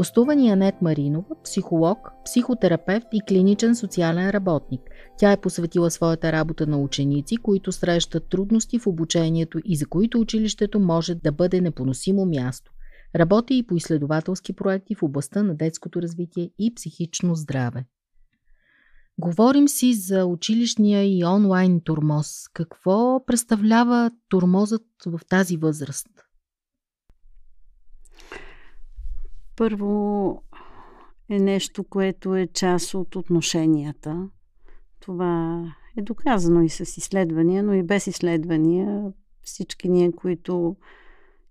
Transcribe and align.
Гостува 0.00 0.32
Анет 0.32 0.82
Маринова, 0.82 1.42
психолог, 1.44 1.98
психотерапевт 2.24 3.06
и 3.12 3.20
клиничен 3.28 3.76
социален 3.76 4.30
работник. 4.30 4.80
Тя 5.18 5.32
е 5.32 5.40
посветила 5.40 5.90
своята 5.90 6.32
работа 6.32 6.66
на 6.66 6.78
ученици, 6.78 7.36
които 7.36 7.72
срещат 7.72 8.28
трудности 8.28 8.78
в 8.78 8.86
обучението 8.86 9.58
и 9.64 9.76
за 9.76 9.86
които 9.86 10.20
училището 10.20 10.80
може 10.80 11.14
да 11.14 11.32
бъде 11.32 11.60
непоносимо 11.60 12.26
място. 12.26 12.72
Работи 13.16 13.54
и 13.56 13.66
по 13.66 13.76
изследователски 13.76 14.52
проекти 14.52 14.94
в 14.94 15.02
областта 15.02 15.42
на 15.42 15.54
детското 15.54 16.02
развитие 16.02 16.50
и 16.58 16.74
психично 16.74 17.34
здраве. 17.34 17.84
Говорим 19.18 19.68
си 19.68 19.94
за 19.94 20.26
училищния 20.26 21.18
и 21.18 21.24
онлайн 21.24 21.80
турмоз. 21.80 22.48
Какво 22.54 23.24
представлява 23.26 24.10
турмозът 24.28 24.82
в 25.06 25.20
тази 25.28 25.56
възраст? 25.56 26.08
Първо 29.60 30.42
е 31.28 31.38
нещо, 31.38 31.84
което 31.84 32.36
е 32.36 32.46
част 32.46 32.94
от 32.94 33.16
отношенията. 33.16 34.28
Това 35.00 35.64
е 35.96 36.02
доказано 36.02 36.62
и 36.62 36.68
с 36.68 36.80
изследвания, 36.80 37.62
но 37.62 37.74
и 37.74 37.82
без 37.82 38.06
изследвания. 38.06 39.12
Всички 39.42 39.88
ние, 39.88 40.12
които 40.12 40.76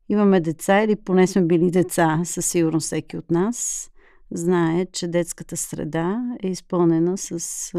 имаме 0.10 0.40
деца 0.40 0.84
или 0.84 0.96
поне 0.96 1.28
сме 1.28 1.42
били 1.42 1.72
деца, 1.72 2.22
със 2.24 2.46
сигурност 2.46 2.86
всеки 2.86 3.18
от 3.18 3.32
нас, 3.32 3.90
знае, 4.32 4.86
че 4.86 5.08
детската 5.08 5.58
среда 5.58 6.22
е 6.44 6.48
изпълнена 6.48 7.18
с 7.18 7.74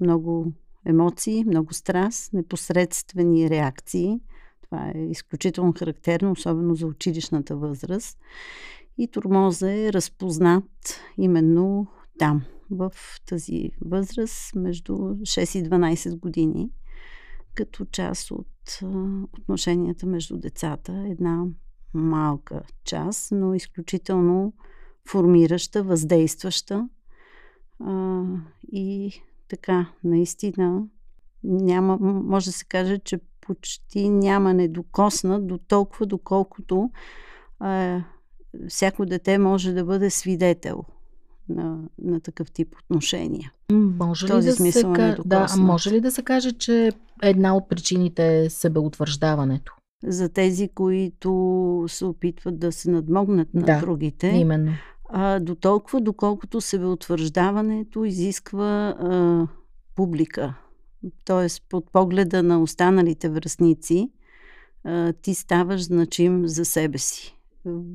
много 0.00 0.52
емоции, 0.86 1.44
много 1.44 1.74
страст, 1.74 2.32
непосредствени 2.32 3.50
реакции. 3.50 4.20
Това 4.62 4.92
е 4.94 4.98
изключително 4.98 5.74
характерно, 5.78 6.32
особено 6.32 6.74
за 6.74 6.86
училищната 6.86 7.56
възраст. 7.56 8.18
И 9.00 9.08
турмоза 9.08 9.72
е 9.72 9.92
разпознат 9.92 11.00
именно 11.18 11.86
там, 12.18 12.42
в 12.70 12.92
тази 13.26 13.70
възраст, 13.80 14.54
между 14.54 14.92
6 14.92 15.58
и 15.58 15.64
12 15.64 16.18
години, 16.18 16.70
като 17.54 17.84
част 17.84 18.30
от 18.30 18.80
отношенията 19.38 20.06
между 20.06 20.36
децата. 20.36 21.04
Една 21.10 21.44
малка 21.94 22.62
част, 22.84 23.32
но 23.32 23.54
изключително 23.54 24.52
формираща, 25.08 25.82
въздействаща. 25.82 26.88
А, 27.80 28.22
и 28.72 29.12
така, 29.48 29.92
наистина, 30.04 30.82
няма, 31.44 31.98
може 32.00 32.46
да 32.46 32.52
се 32.52 32.64
каже, 32.64 32.98
че 32.98 33.20
почти 33.40 34.08
няма 34.08 34.54
недокосна 34.54 35.40
до 35.40 35.58
толкова, 35.58 36.06
доколкото 36.06 36.90
а, 37.58 38.02
всяко 38.68 39.06
дете 39.06 39.38
може 39.38 39.72
да 39.72 39.84
бъде 39.84 40.10
свидетел 40.10 40.84
на, 41.48 41.78
на 42.02 42.20
такъв 42.20 42.50
тип 42.50 42.74
отношения. 42.84 43.52
Може 43.72 44.26
ли, 44.26 44.30
да 44.30 44.52
се, 44.52 44.82
да, 45.24 45.46
може 45.58 45.90
ли 45.90 46.00
да 46.00 46.10
се 46.10 46.22
каже, 46.22 46.52
че 46.52 46.92
една 47.22 47.56
от 47.56 47.68
причините 47.68 48.44
е 48.44 48.50
себеутвърждаването? 48.50 49.74
За 50.06 50.28
тези, 50.28 50.68
които 50.68 51.84
се 51.88 52.04
опитват 52.04 52.58
да 52.58 52.72
се 52.72 52.90
надмогнат 52.90 53.54
на 53.54 53.62
да, 53.62 53.80
другите. 53.80 54.26
Именно. 54.28 54.72
А, 55.08 55.40
до 55.40 55.54
толкова, 55.54 56.00
доколкото 56.00 56.60
себеутвърждаването 56.60 58.04
изисква 58.04 58.94
а, 58.98 59.46
публика. 59.96 60.54
Тоест, 61.24 61.62
под 61.68 61.92
погледа 61.92 62.42
на 62.42 62.62
останалите 62.62 63.28
връзници, 63.28 64.10
а, 64.84 65.12
ти 65.12 65.34
ставаш 65.34 65.82
значим 65.82 66.48
за 66.48 66.64
себе 66.64 66.98
си 66.98 67.39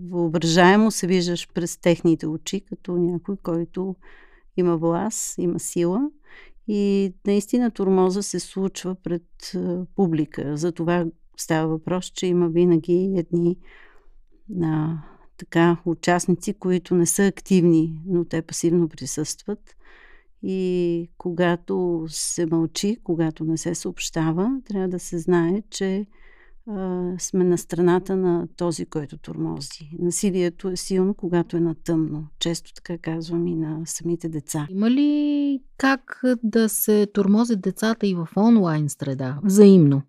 въображаемо 0.09 0.92
се 0.92 1.08
виждаш 1.08 1.48
през 1.53 1.78
техните 1.78 2.28
очи, 2.28 2.62
като 2.62 2.98
някой, 2.98 3.38
който 3.38 3.96
има 4.58 4.78
власт, 4.78 5.38
има 5.38 5.59
сила. 5.59 6.09
И 6.68 7.14
наистина 7.28 7.72
турмоза 7.72 8.24
се 8.24 8.40
случва 8.40 8.96
пред 8.96 9.24
публика. 9.96 10.58
За 10.58 10.72
това 10.72 11.06
става 11.38 11.68
въпрос, 11.68 12.06
че 12.06 12.28
има 12.28 12.50
винаги 12.50 13.14
едни 13.18 13.58
а, 14.64 14.98
така, 15.38 15.78
участници, 15.86 16.53
които 16.53 16.96
не 16.96 17.06
са 17.06 17.26
активни, 17.26 18.02
но 18.06 18.26
те 18.26 18.42
пасивно 18.42 18.90
присъстват. 18.90 19.76
И 20.44 21.09
когато 21.18 22.06
се 22.08 22.46
мълчи, 22.46 22.97
когато 23.03 23.44
не 23.44 23.58
се 23.58 23.76
съобщава, 23.76 24.62
трябва 24.66 24.88
да 24.88 25.00
се 25.00 25.20
знае, 25.20 25.64
че 25.70 26.06
сме 27.20 27.44
на 27.44 27.58
страната 27.58 28.16
на 28.16 28.48
този, 28.58 28.86
който 28.86 29.18
тормози. 29.18 29.90
Насилието 30.00 30.70
е 30.70 30.76
силно, 30.76 31.14
когато 31.14 31.58
е 31.58 31.59
на 31.59 31.76
тъмно. 31.76 32.28
Често 32.40 32.74
така 32.74 32.98
казвам 32.98 33.48
и 33.48 33.56
на 33.56 33.81
самите 33.86 34.30
деца. 34.30 34.68
Има 34.70 34.92
ли 34.92 35.59
как 35.78 36.22
да 36.44 36.70
се 36.70 37.08
тормозят 37.14 37.62
децата 37.62 38.08
и 38.08 38.16
в 38.16 38.28
онлайн 38.38 38.90
среда, 38.90 39.40
взаимно? 39.44 40.02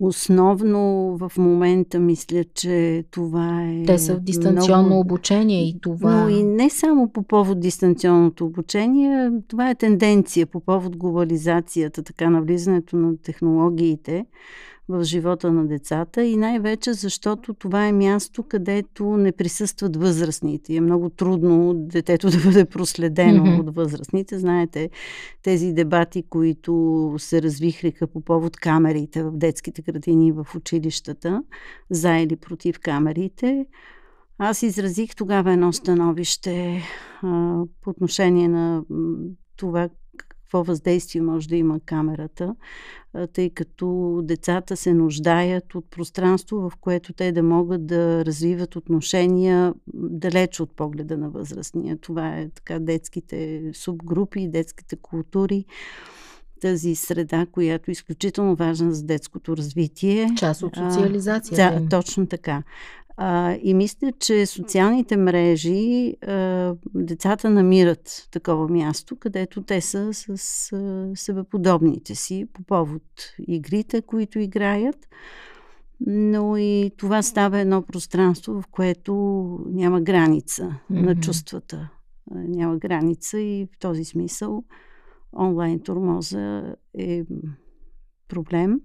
Основно 0.00 1.16
в 1.18 1.32
момента 1.38 1.98
мисля, 1.98 2.44
че 2.44 3.04
това 3.10 3.62
е. 3.62 3.82
Те 3.86 3.98
са 3.98 4.14
в 4.16 4.20
дистанционно 4.20 4.86
много... 4.86 5.00
обучение 5.00 5.68
и 5.68 5.80
това. 5.80 6.22
Но 6.22 6.28
и 6.28 6.42
не 6.42 6.70
само 6.70 7.12
по 7.12 7.22
повод 7.22 7.60
дистанционното 7.60 8.46
обучение, 8.46 9.30
това 9.48 9.70
е 9.70 9.74
тенденция 9.74 10.46
по 10.46 10.60
повод 10.60 10.96
глобализацията, 10.96 12.02
така 12.02 12.30
навлизането 12.30 12.96
на 12.96 13.16
технологиите 13.16 14.26
в 14.88 15.04
живота 15.04 15.52
на 15.52 15.66
децата 15.66 16.24
и 16.24 16.36
най-вече 16.36 16.92
защото 16.92 17.54
това 17.54 17.86
е 17.86 17.92
място, 17.92 18.42
където 18.42 19.04
не 19.04 19.32
присъстват 19.32 19.96
възрастните. 19.96 20.74
Е 20.74 20.80
много 20.80 21.10
трудно 21.10 21.74
детето 21.74 22.30
да 22.30 22.38
бъде 22.44 22.64
проследено 22.64 23.44
mm-hmm. 23.44 23.60
от 23.60 23.74
възрастните. 23.74 24.38
Знаете, 24.38 24.90
тези 25.42 25.72
дебати, 25.72 26.22
които 26.22 27.14
се 27.18 27.42
развихриха 27.42 28.06
по 28.06 28.20
повод 28.20 28.56
камерите 28.56 29.22
в 29.22 29.30
детските 29.30 29.82
градини 29.82 30.32
в 30.32 30.46
училищата, 30.56 31.42
за 31.90 32.16
или 32.16 32.36
против 32.36 32.80
камерите, 32.80 33.66
аз 34.38 34.62
изразих 34.62 35.16
тогава 35.16 35.52
едно 35.52 35.72
становище 35.72 36.82
а, 37.22 37.62
по 37.82 37.90
отношение 37.90 38.48
на 38.48 38.82
това 39.56 39.88
какво 40.46 40.64
въздействие 40.64 41.22
може 41.22 41.48
да 41.48 41.56
има 41.56 41.80
камерата, 41.80 42.54
тъй 43.32 43.50
като 43.50 44.20
децата 44.24 44.76
се 44.76 44.94
нуждаят 44.94 45.74
от 45.74 45.90
пространство, 45.90 46.70
в 46.70 46.72
което 46.80 47.12
те 47.12 47.32
да 47.32 47.42
могат 47.42 47.86
да 47.86 48.24
развиват 48.24 48.76
отношения 48.76 49.74
далеч 49.94 50.60
от 50.60 50.76
погледа 50.76 51.18
на 51.18 51.30
възрастния. 51.30 51.96
Това 51.96 52.38
е 52.38 52.48
така 52.48 52.78
детските 52.78 53.70
субгрупи, 53.74 54.48
детските 54.48 54.96
култури 54.96 55.64
тази 56.60 56.94
среда, 56.94 57.46
която 57.52 57.90
е 57.90 57.92
изключително 57.92 58.56
важна 58.56 58.92
за 58.92 59.04
детското 59.04 59.56
развитие. 59.56 60.28
Част 60.38 60.62
от 60.62 60.76
социализацията. 60.76 61.80
да, 61.80 61.88
точно 61.88 62.26
така. 62.26 62.62
А, 63.18 63.56
и 63.62 63.74
мисля, 63.74 64.12
че 64.12 64.46
социалните 64.46 65.16
мрежи 65.16 66.16
а, 66.26 66.74
децата 66.94 67.50
намират 67.50 68.28
такова 68.30 68.68
място, 68.68 69.16
където 69.16 69.62
те 69.62 69.80
са 69.80 70.14
с 70.14 70.72
а, 70.72 71.10
себеподобните 71.14 72.14
си 72.14 72.46
по 72.52 72.62
повод 72.62 73.02
игрите, 73.48 74.02
които 74.02 74.38
играят. 74.38 75.08
Но 76.06 76.56
и 76.56 76.90
това 76.96 77.22
става 77.22 77.58
едно 77.58 77.82
пространство, 77.82 78.62
в 78.62 78.66
което 78.70 79.14
няма 79.66 80.00
граница 80.00 80.62
mm-hmm. 80.62 81.00
на 81.00 81.20
чувствата. 81.20 81.90
Няма 82.30 82.76
граница 82.76 83.38
и 83.38 83.68
в 83.74 83.78
този 83.78 84.04
смисъл 84.04 84.64
онлайн 85.38 85.80
турмоза 85.80 86.74
е 86.98 87.22
проблем 88.28 88.80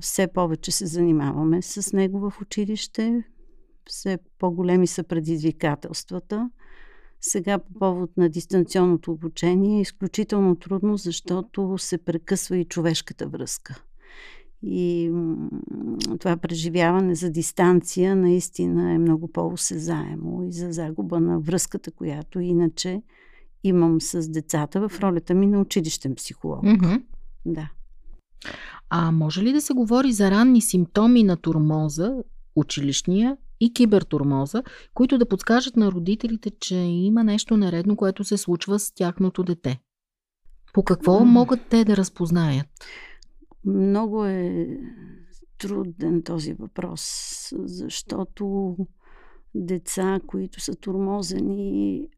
все 0.00 0.26
повече 0.26 0.72
се 0.72 0.86
занимаваме 0.86 1.62
с 1.62 1.92
него 1.92 2.30
в 2.30 2.40
училище, 2.40 3.24
все 3.86 4.18
по-големи 4.38 4.86
са 4.86 5.04
предизвикателствата. 5.04 6.50
Сега 7.20 7.58
по 7.58 7.72
повод 7.78 8.16
на 8.16 8.28
дистанционното 8.28 9.12
обучение 9.12 9.78
е 9.78 9.80
изключително 9.80 10.56
трудно, 10.56 10.96
защото 10.96 11.78
се 11.78 11.98
прекъсва 11.98 12.56
и 12.56 12.64
човешката 12.64 13.28
връзка. 13.28 13.82
И 14.62 15.12
това 16.20 16.36
преживяване 16.36 17.14
за 17.14 17.30
дистанция 17.30 18.16
наистина 18.16 18.92
е 18.92 18.98
много 18.98 19.32
по-осезаемо 19.32 20.42
и 20.42 20.52
за 20.52 20.72
загуба 20.72 21.20
на 21.20 21.40
връзката, 21.40 21.90
която 21.90 22.40
иначе 22.40 23.02
имам 23.64 24.00
с 24.00 24.28
децата 24.28 24.88
в 24.88 25.00
ролята 25.00 25.34
ми 25.34 25.46
на 25.46 25.60
училищен 25.60 26.14
психолог. 26.14 26.64
Mm-hmm. 26.64 27.02
Да. 27.46 27.70
А 28.96 29.10
може 29.10 29.42
ли 29.42 29.52
да 29.52 29.60
се 29.60 29.72
говори 29.72 30.12
за 30.12 30.30
ранни 30.30 30.60
симптоми 30.60 31.22
на 31.22 31.36
турмоза, 31.36 32.14
училищния 32.56 33.36
и 33.60 33.72
кибертурмоза, 33.72 34.62
които 34.94 35.18
да 35.18 35.28
подскажат 35.28 35.76
на 35.76 35.92
родителите, 35.92 36.50
че 36.60 36.76
има 36.76 37.24
нещо 37.24 37.56
наредно, 37.56 37.96
което 37.96 38.24
се 38.24 38.36
случва 38.36 38.78
с 38.78 38.92
тяхното 38.94 39.42
дете? 39.42 39.80
По 40.72 40.82
какво 40.84 41.24
могат 41.24 41.60
те 41.70 41.84
да 41.84 41.96
разпознаят? 41.96 42.66
Много 43.64 44.24
е 44.24 44.66
труден 45.58 46.22
този 46.22 46.52
въпрос, 46.52 47.02
защото 47.64 48.76
деца, 49.54 50.20
които 50.26 50.60
са 50.60 50.74
турмозени, 50.74 52.08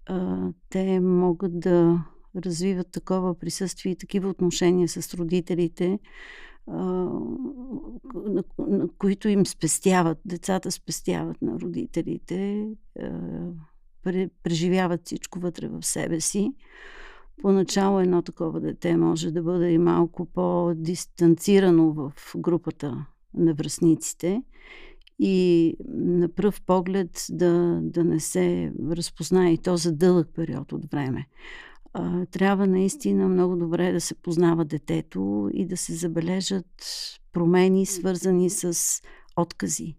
те 0.71 1.01
могат 1.01 1.61
да 1.61 2.05
развиват 2.45 2.91
такова 2.93 3.39
присъствие 3.39 3.93
и 3.93 3.97
такива 3.97 4.29
отношения 4.29 4.89
с 4.89 5.15
родителите, 5.15 5.99
на, 6.69 8.45
на 8.59 8.89
които 8.99 9.29
им 9.29 9.47
спестяват, 9.47 10.19
децата 10.25 10.71
спестяват 10.71 11.43
на 11.43 11.61
родителите, 11.61 12.69
преживяват 14.43 15.01
всичко 15.05 15.41
вътре 15.41 15.69
в 15.69 15.83
себе 15.83 16.21
си. 16.21 16.53
Поначало 17.43 18.01
едно 18.01 18.23
такова 18.23 18.61
дете 18.61 18.97
може 18.97 19.31
да 19.31 19.43
бъде 19.43 19.71
и 19.71 19.79
малко 19.79 20.27
по-дистанцирано 20.27 21.93
в 21.93 22.13
групата 22.37 23.07
на 23.35 23.55
връзниците 23.55 24.43
и 25.19 25.77
на 25.89 26.29
пръв 26.29 26.63
поглед 26.63 27.27
да, 27.31 27.81
да 27.83 28.05
не 28.05 28.21
се 28.21 28.73
разпознае 28.91 29.53
и 29.53 29.59
то 29.59 29.77
за 29.77 29.93
дълъг 29.93 30.29
период 30.35 30.73
от 30.73 30.91
време 30.91 31.27
а, 31.99 32.27
трябва 32.27 32.67
наистина 32.67 33.29
много 33.29 33.57
добре 33.57 33.93
да 33.93 34.01
се 34.01 34.15
познава 34.15 34.65
детето 34.65 35.51
и 35.53 35.67
да 35.67 35.77
се 35.77 35.95
забележат 35.95 36.67
промени, 37.33 37.87
свързани 37.87 38.51
с 38.51 38.79
откази. 39.37 39.97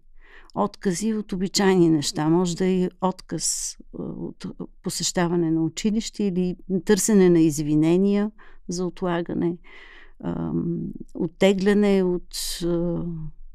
Откази 0.54 1.14
от 1.14 1.32
обичайни 1.32 1.90
неща. 1.90 2.28
Може 2.28 2.56
да 2.56 2.66
е 2.66 2.88
отказ 3.00 3.76
от 3.92 4.46
посещаване 4.82 5.50
на 5.50 5.62
училище 5.64 6.24
или 6.24 6.56
търсене 6.84 7.30
на 7.30 7.40
извинения 7.40 8.30
за 8.68 8.86
отлагане, 8.86 9.56
оттегляне 11.14 12.02
от 12.02 12.58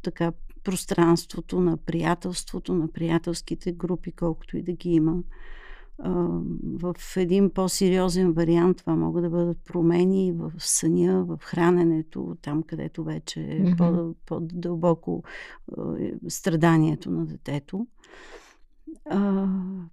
така 0.01 0.31
пространството 0.63 1.59
на 1.59 1.77
приятелството, 1.77 2.75
на 2.75 2.87
приятелските 2.87 3.71
групи, 3.71 4.11
колкото 4.11 4.57
и 4.57 4.61
да 4.61 4.71
ги 4.71 4.89
има 4.89 5.23
в 6.79 6.95
един 7.17 7.49
по-сериозен 7.49 8.33
вариант 8.33 8.77
това 8.77 8.95
могат 8.95 9.23
да 9.23 9.29
бъдат 9.29 9.57
промени 9.65 10.31
в 10.31 10.51
съня, 10.57 11.25
в 11.25 11.37
храненето, 11.41 12.37
там 12.41 12.63
където 12.63 13.03
вече 13.03 13.41
е 13.41 13.63
mm-hmm. 13.63 14.15
по-дълбоко 14.25 15.23
е, 15.99 16.13
страданието 16.29 17.11
на 17.11 17.25
детето. 17.25 17.87
А, 19.09 19.47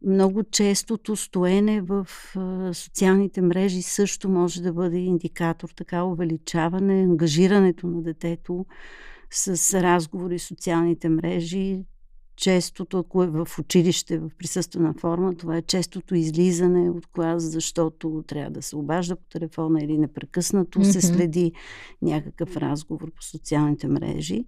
много 0.07 0.43
честото 0.43 1.17
стоене 1.17 1.81
в 1.81 2.07
а, 2.37 2.75
социалните 2.75 3.43
мрежи 3.43 3.83
също 3.83 4.29
може 4.29 4.63
да 4.63 4.73
бъде 4.73 4.99
индикатор, 4.99 5.69
така 5.69 6.05
увеличаване, 6.05 7.03
ангажирането 7.03 7.87
на 7.87 8.03
детето 8.03 8.67
с 9.31 9.81
разговори 9.83 10.39
в 10.39 10.43
социалните 10.43 11.09
мрежи, 11.09 11.85
честото, 12.41 12.99
ако 12.99 13.23
е 13.23 13.27
в 13.27 13.49
училище, 13.59 14.19
в 14.19 14.31
присъствена 14.39 14.95
форма, 15.01 15.35
това 15.35 15.57
е 15.57 15.63
честото 15.63 16.15
излизане 16.15 16.91
от 16.91 17.07
клас, 17.07 17.43
защото 17.43 18.25
трябва 18.27 18.51
да 18.51 18.63
се 18.63 18.77
обажда 18.77 19.17
по 19.17 19.29
телефона 19.29 19.81
или 19.83 19.99
непрекъснато 19.99 20.79
mm-hmm. 20.79 20.91
се 20.91 21.01
следи 21.01 21.53
някакъв 22.03 22.57
разговор 22.57 23.11
по 23.11 23.23
социалните 23.23 23.89
мрежи. 23.89 24.45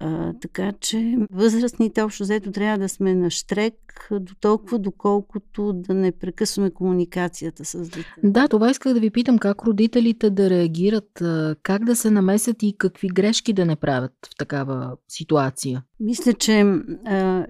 А, 0.00 0.32
така 0.40 0.72
че 0.80 1.16
възрастните 1.30 2.02
общо 2.02 2.22
взето 2.22 2.52
трябва 2.52 2.78
да 2.78 2.88
сме 2.88 3.14
на 3.14 3.30
штрек 3.30 4.08
до 4.10 4.34
толкова, 4.40 4.78
доколкото 4.78 5.72
да 5.72 5.94
не 5.94 6.12
прекъсваме 6.12 6.70
комуникацията 6.70 7.64
с 7.64 7.88
дете. 7.88 8.14
Да, 8.22 8.48
това 8.48 8.70
исках 8.70 8.94
да 8.94 9.00
ви 9.00 9.10
питам 9.10 9.38
как 9.38 9.62
родителите 9.62 10.30
да 10.30 10.50
реагират, 10.50 11.22
как 11.62 11.84
да 11.84 11.96
се 11.96 12.10
намесят 12.10 12.62
и 12.62 12.74
какви 12.78 13.08
грешки 13.08 13.52
да 13.52 13.66
не 13.66 13.76
правят 13.76 14.12
в 14.26 14.36
такава 14.38 14.96
ситуация. 15.08 15.82
Мисля, 16.06 16.32
че 16.32 16.64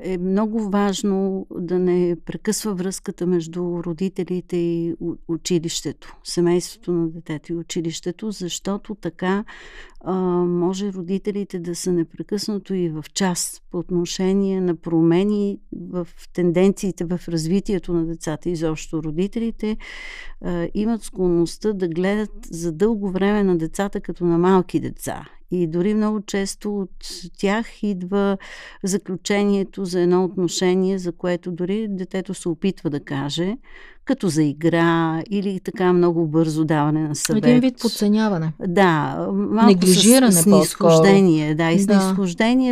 е 0.00 0.18
много 0.18 0.70
важно 0.70 1.46
да 1.58 1.78
не 1.78 2.16
прекъсва 2.24 2.74
връзката 2.74 3.26
между 3.26 3.82
родителите 3.84 4.56
и 4.56 4.94
училището, 5.28 6.16
семейството 6.24 6.92
на 6.92 7.08
детето 7.08 7.52
и 7.52 7.56
училището, 7.56 8.30
защото 8.30 8.94
така 8.94 9.44
може 10.46 10.92
родителите 10.92 11.58
да 11.58 11.74
са 11.74 11.92
непрекъснато 11.92 12.74
и 12.74 12.88
в 12.88 13.04
час 13.14 13.62
по 13.70 13.78
отношение 13.78 14.60
на 14.60 14.76
промени 14.76 15.58
в 15.90 16.08
тенденциите 16.32 17.04
в 17.04 17.20
развитието 17.28 17.92
на 17.92 18.06
децата. 18.06 18.50
Изобщо 18.50 19.02
родителите 19.02 19.76
имат 20.74 21.02
склонността 21.02 21.72
да 21.72 21.88
гледат 21.88 22.46
за 22.50 22.72
дълго 22.72 23.10
време 23.10 23.44
на 23.44 23.58
децата 23.58 24.00
като 24.00 24.24
на 24.24 24.38
малки 24.38 24.80
деца 24.80 25.28
и 25.62 25.66
дори 25.66 25.94
много 25.94 26.20
често 26.20 26.78
от 26.80 26.90
тях 27.38 27.82
идва 27.82 28.38
заключението 28.82 29.84
за 29.84 30.00
едно 30.00 30.24
отношение, 30.24 30.98
за 30.98 31.12
което 31.12 31.52
дори 31.52 31.86
детето 31.88 32.34
се 32.34 32.48
опитва 32.48 32.90
да 32.90 33.00
каже, 33.00 33.56
като 34.04 34.28
за 34.28 34.42
игра 34.42 35.22
или 35.30 35.60
така 35.60 35.92
много 35.92 36.26
бързо 36.26 36.64
даване 36.64 37.08
на 37.08 37.16
съвет. 37.16 37.46
Един 37.46 37.60
вид 37.60 37.78
подценяване. 37.80 38.52
Да, 38.68 39.16
малко 39.32 39.66
Неглижиране 39.66 40.32
с, 40.32 40.42
с 40.42 40.46
нисхождение. 40.46 41.54
Да, 41.54 41.70
и 41.70 41.78
с 41.78 41.86
да. 41.86 42.16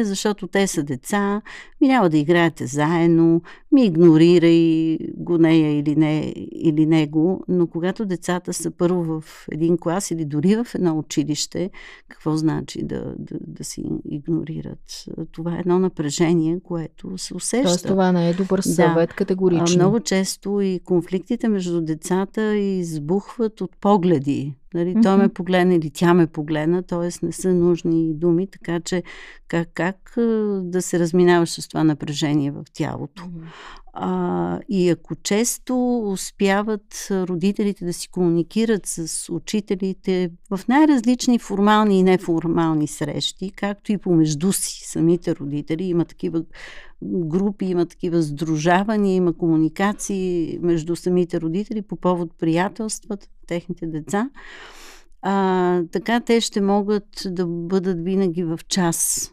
защото 0.04 0.46
те 0.46 0.66
са 0.66 0.82
деца, 0.82 1.42
ми 1.80 1.88
няма 1.88 2.10
да 2.10 2.18
играете 2.18 2.66
заедно, 2.66 3.42
ми 3.72 3.84
игнорирай 3.84 4.98
го 5.16 5.38
нея 5.38 5.78
или, 5.78 5.96
не, 5.96 6.34
или 6.52 6.86
него, 6.86 7.44
но 7.48 7.66
когато 7.66 8.06
децата 8.06 8.52
са 8.52 8.70
първо 8.70 9.20
в 9.20 9.46
един 9.52 9.78
клас 9.78 10.10
или 10.10 10.24
дори 10.24 10.56
в 10.56 10.66
едно 10.74 10.98
училище, 10.98 11.70
какво 12.08 12.36
значи 12.36 12.82
да, 12.82 13.14
да, 13.18 13.36
да 13.40 13.64
си 13.64 13.84
игнорират? 14.10 15.04
Това 15.32 15.56
е 15.56 15.60
едно 15.60 15.78
напрежение, 15.78 16.60
което 16.64 17.18
се 17.18 17.34
усеща. 17.34 17.68
Тоест 17.68 17.86
това 17.86 18.12
не 18.12 18.30
е 18.30 18.34
добър 18.34 18.60
съвет 18.60 19.08
да. 19.08 19.14
категорично. 19.14 19.76
Много 19.76 20.00
често 20.00 20.60
и 20.60 20.80
конфликтите 21.22 21.48
между 21.48 21.80
децата 21.80 22.56
избухват 22.56 23.60
от 23.60 23.76
погледи. 23.76 24.54
Нали, 24.74 24.94
mm-hmm. 24.94 25.02
Той 25.02 25.16
ме 25.16 25.28
погледна 25.28 25.74
или 25.74 25.90
тя 25.90 26.14
ме 26.14 26.26
погледна, 26.26 26.82
т.е. 26.82 27.26
не 27.26 27.32
са 27.32 27.54
нужни 27.54 28.14
думи, 28.14 28.46
така 28.46 28.80
че 28.80 29.02
как, 29.48 29.68
как 29.74 30.12
да 30.62 30.82
се 30.82 30.98
разминаваш 30.98 31.50
с 31.50 31.68
това 31.68 31.84
напрежение 31.84 32.50
в 32.50 32.64
тялото. 32.72 33.22
Mm-hmm. 33.22 33.82
А, 33.94 34.60
и 34.68 34.90
ако 34.90 35.14
често 35.14 35.98
успяват 35.98 37.08
родителите 37.10 37.84
да 37.84 37.92
си 37.92 38.08
комуникират 38.08 38.86
с 38.86 39.32
учителите 39.32 40.30
в 40.50 40.60
най-различни 40.68 41.38
формални 41.38 41.98
и 41.98 42.02
неформални 42.02 42.86
срещи, 42.86 43.50
както 43.50 43.92
и 43.92 43.98
помежду 43.98 44.52
си 44.52 44.82
самите 44.84 45.36
родители, 45.36 45.84
има 45.84 46.04
такива 46.04 46.42
групи, 47.02 47.64
има 47.64 47.86
такива 47.86 48.22
сдружавания, 48.22 49.14
има 49.14 49.32
комуникации 49.32 50.58
между 50.62 50.96
самите 50.96 51.40
родители 51.40 51.82
по 51.82 51.96
повод 51.96 52.30
приятелствата, 52.38 53.26
техните 53.46 53.86
деца. 53.86 54.30
А, 55.22 55.82
така 55.92 56.20
те 56.20 56.40
ще 56.40 56.60
могат 56.60 57.22
да 57.26 57.46
бъдат 57.46 58.04
винаги 58.04 58.44
в 58.44 58.60
час, 58.68 59.30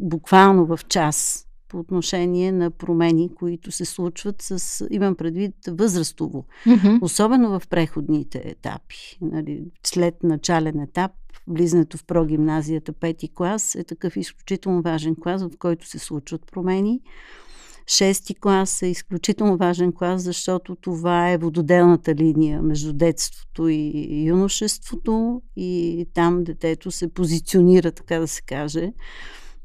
буквално 0.00 0.66
в 0.66 0.80
час 0.88 1.46
по 1.70 1.78
отношение 1.78 2.52
на 2.52 2.70
промени, 2.70 3.34
които 3.34 3.72
се 3.72 3.84
случват 3.84 4.42
с, 4.42 4.86
имам 4.90 5.14
предвид, 5.14 5.54
възрастово. 5.68 6.44
Mm-hmm. 6.66 7.02
Особено 7.02 7.60
в 7.60 7.68
преходните 7.68 8.42
етапи. 8.44 9.18
Нали, 9.20 9.64
след 9.86 10.22
начален 10.22 10.80
етап, 10.80 11.12
влизането 11.46 11.98
в 11.98 12.04
прогимназията, 12.04 12.92
пети 12.92 13.28
клас, 13.34 13.74
е 13.74 13.84
такъв 13.84 14.16
изключително 14.16 14.82
важен 14.82 15.16
клас, 15.22 15.42
в 15.42 15.50
който 15.58 15.86
се 15.86 15.98
случват 15.98 16.46
промени. 16.52 17.00
Шести 17.86 18.34
клас 18.34 18.82
е 18.82 18.86
изключително 18.86 19.56
важен 19.56 19.92
клас, 19.92 20.22
защото 20.22 20.76
това 20.76 21.30
е 21.30 21.38
вододелната 21.38 22.14
линия 22.14 22.62
между 22.62 22.92
детството 22.92 23.68
и 23.68 24.22
юношеството 24.26 25.42
и 25.56 26.06
там 26.14 26.44
детето 26.44 26.90
се 26.90 27.14
позиционира, 27.14 27.92
така 27.92 28.18
да 28.18 28.28
се 28.28 28.42
каже, 28.42 28.92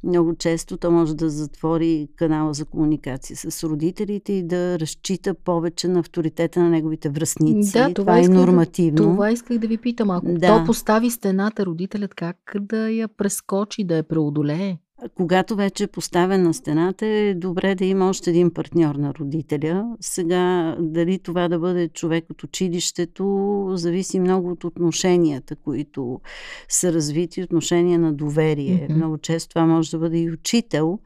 много 0.06 0.36
често 0.36 0.78
то 0.78 0.92
може 0.92 1.16
да 1.16 1.30
затвори 1.30 2.08
канала 2.16 2.54
за 2.54 2.66
комуникация 2.66 3.38
с 3.38 3.64
родителите 3.64 4.34
и 4.34 4.44
да 4.44 4.80
разчита 4.80 5.34
повече 5.34 5.88
на 5.88 6.00
авторитета 6.00 6.60
на 6.60 6.70
неговите 6.70 7.10
връзници. 7.10 7.72
Да, 7.72 7.94
това, 7.94 7.94
това 7.94 8.20
е 8.20 8.28
нормативно. 8.28 8.96
Да, 8.96 9.04
това 9.04 9.32
исках 9.32 9.58
да 9.58 9.68
ви 9.68 9.78
питам. 9.78 10.10
Ако 10.10 10.26
да. 10.28 10.48
то 10.48 10.66
постави 10.66 11.10
стената, 11.10 11.66
родителят 11.66 12.14
как 12.14 12.38
да 12.60 12.90
я 12.90 13.08
прескочи, 13.08 13.84
да 13.84 13.96
я 13.96 14.04
преодолее? 14.04 14.78
Когато 15.16 15.56
вече 15.56 15.84
е 15.84 15.88
поставен 15.88 16.44
на 16.44 16.54
стената, 16.54 17.06
е 17.06 17.34
добре 17.34 17.76
да 17.76 17.86
има 17.86 18.10
още 18.10 18.30
един 18.30 18.54
партньор 18.54 18.96
на 18.96 19.14
родителя. 19.14 19.96
Сега, 20.02 20.76
дали 20.80 21.20
това 21.20 21.48
да 21.48 21.60
бъде 21.60 21.90
човек 21.90 22.26
от 22.32 22.44
училището, 22.44 23.68
зависи 23.74 24.20
много 24.20 24.52
от 24.52 24.64
отношенията, 24.64 25.56
които 25.56 26.22
са 26.70 26.94
развити, 26.94 27.44
отношения 27.44 28.00
на 28.00 28.14
доверие. 28.14 28.88
Mm-hmm. 28.90 28.96
Много 28.96 29.18
често 29.18 29.50
това 29.50 29.66
може 29.66 29.92
да 29.92 30.00
бъде 30.00 30.18
и 30.20 30.32
учител. 30.32 31.00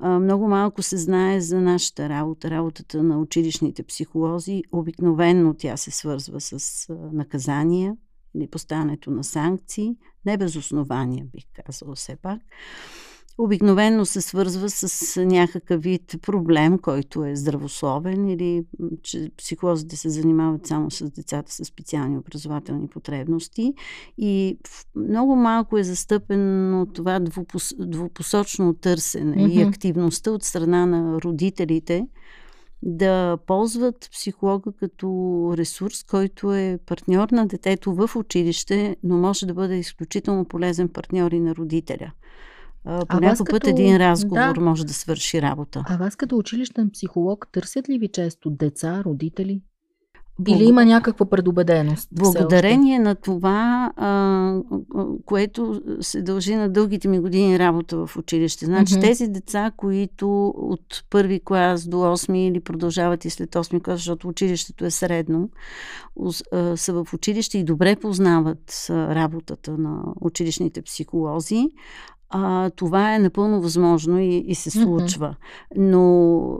Много 0.00 0.48
малко 0.48 0.82
се 0.82 0.96
знае 0.96 1.40
за 1.40 1.60
нашата 1.60 2.08
работа, 2.08 2.50
работата 2.50 3.02
на 3.02 3.18
училищните 3.18 3.82
психолози. 3.82 4.62
Обикновенно 4.72 5.54
тя 5.54 5.76
се 5.76 5.90
свързва 5.90 6.40
с 6.40 6.86
наказания 7.12 7.96
или 8.36 8.46
поставянето 8.46 9.10
на 9.10 9.24
санкции, 9.24 9.96
не 10.26 10.36
без 10.36 10.56
основания, 10.56 11.26
бих 11.32 11.44
казала 11.64 11.94
все 11.94 12.16
пак 12.16 12.40
обикновено 13.38 14.04
се 14.04 14.20
свързва 14.20 14.70
с 14.70 15.24
някакъв 15.24 15.82
вид 15.82 16.14
проблем, 16.22 16.78
който 16.78 17.24
е 17.24 17.36
здравословен 17.36 18.28
или 18.28 18.64
че 19.02 19.30
психолозите 19.36 19.96
се 19.96 20.08
занимават 20.08 20.66
само 20.66 20.90
с 20.90 21.10
децата 21.10 21.52
с 21.52 21.64
специални 21.64 22.18
образователни 22.18 22.88
потребности 22.88 23.74
и 24.18 24.58
много 24.96 25.36
малко 25.36 25.78
е 25.78 25.84
застъпено 25.84 26.86
това 26.86 27.20
двупос, 27.20 27.74
двупосочно 27.78 28.74
търсене 28.74 29.36
mm-hmm. 29.36 29.52
и 29.52 29.62
активността 29.62 30.30
от 30.30 30.42
страна 30.42 30.86
на 30.86 31.20
родителите 31.20 32.08
да 32.82 33.38
ползват 33.46 34.08
психолога 34.12 34.72
като 34.72 35.08
ресурс, 35.56 36.04
който 36.04 36.54
е 36.54 36.78
партньор 36.86 37.28
на 37.28 37.46
детето 37.46 37.94
в 37.94 38.16
училище, 38.16 38.96
но 39.02 39.18
може 39.18 39.46
да 39.46 39.54
бъде 39.54 39.78
изключително 39.78 40.44
полезен 40.44 40.88
партньор 40.88 41.32
и 41.32 41.40
на 41.40 41.54
родителя. 41.54 42.12
По 42.84 43.20
някой 43.20 43.46
път 43.50 43.62
като... 43.62 43.70
един 43.70 43.96
разговор 43.96 44.54
да. 44.54 44.60
може 44.60 44.86
да 44.86 44.94
свърши 44.94 45.42
работа. 45.42 45.84
А 45.88 45.96
вас 45.96 46.16
като 46.16 46.36
училищен 46.36 46.90
психолог 46.90 47.48
търсят 47.52 47.88
ли 47.88 47.98
ви 47.98 48.08
често 48.08 48.50
деца, 48.50 49.02
родители? 49.04 49.60
Или 50.48 50.64
има 50.64 50.84
някаква 50.84 51.26
предубеденост? 51.26 52.08
Благодарение 52.12 52.98
на 52.98 53.14
това, 53.14 53.92
а, 53.96 54.60
което 55.24 55.82
се 56.00 56.22
дължи 56.22 56.54
на 56.54 56.68
дългите 56.68 57.08
ми 57.08 57.20
години 57.20 57.58
работа 57.58 58.06
в 58.06 58.16
училище. 58.16 58.66
Значи 58.66 58.94
mm-hmm. 58.94 59.00
тези 59.00 59.28
деца, 59.28 59.70
които 59.76 60.48
от 60.48 61.04
първи 61.10 61.40
клас 61.44 61.88
до 61.88 61.96
8 61.96 62.36
или 62.36 62.60
продължават 62.60 63.24
и 63.24 63.30
след 63.30 63.50
8 63.50 63.82
клас, 63.82 63.98
защото 63.98 64.28
училището 64.28 64.84
е 64.84 64.90
средно, 64.90 65.50
са 66.76 66.92
в 66.92 67.14
училище 67.14 67.58
и 67.58 67.64
добре 67.64 67.96
познават 67.96 68.86
работата 68.90 69.78
на 69.78 70.02
училищните 70.20 70.82
психолози, 70.82 71.68
а, 72.36 72.70
това 72.70 73.14
е 73.14 73.18
напълно 73.18 73.60
възможно 73.60 74.20
и, 74.20 74.44
и 74.46 74.54
се 74.54 74.70
случва. 74.70 75.36
Но 75.76 76.56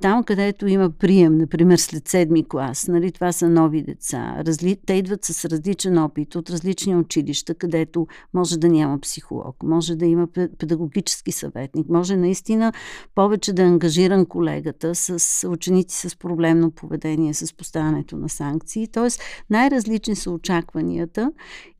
там, 0.00 0.24
където 0.24 0.66
има 0.66 0.90
прием, 0.90 1.38
например 1.38 1.78
след 1.78 2.08
седми 2.08 2.48
клас, 2.48 2.88
нали, 2.88 3.12
това 3.12 3.32
са 3.32 3.48
нови 3.48 3.82
деца, 3.82 4.42
разли... 4.46 4.76
те 4.86 4.94
идват 4.94 5.24
с 5.24 5.44
различен 5.44 5.98
опит 5.98 6.34
от 6.34 6.50
различни 6.50 6.96
училища, 6.96 7.54
където 7.54 8.06
може 8.34 8.58
да 8.58 8.68
няма 8.68 9.00
психолог, 9.00 9.56
може 9.62 9.96
да 9.96 10.06
има 10.06 10.26
педагогически 10.58 11.32
съветник, 11.32 11.88
може 11.88 12.16
наистина 12.16 12.72
повече 13.14 13.52
да 13.52 13.62
е 13.62 13.66
ангажиран 13.66 14.26
колегата 14.26 14.94
с 14.94 15.48
ученици 15.48 16.08
с 16.08 16.16
проблемно 16.16 16.70
поведение, 16.70 17.34
с 17.34 17.56
поставянето 17.56 18.16
на 18.16 18.28
санкции. 18.28 18.88
Тоест, 18.88 19.20
най-различни 19.50 20.16
са 20.16 20.30
очакванията 20.30 21.32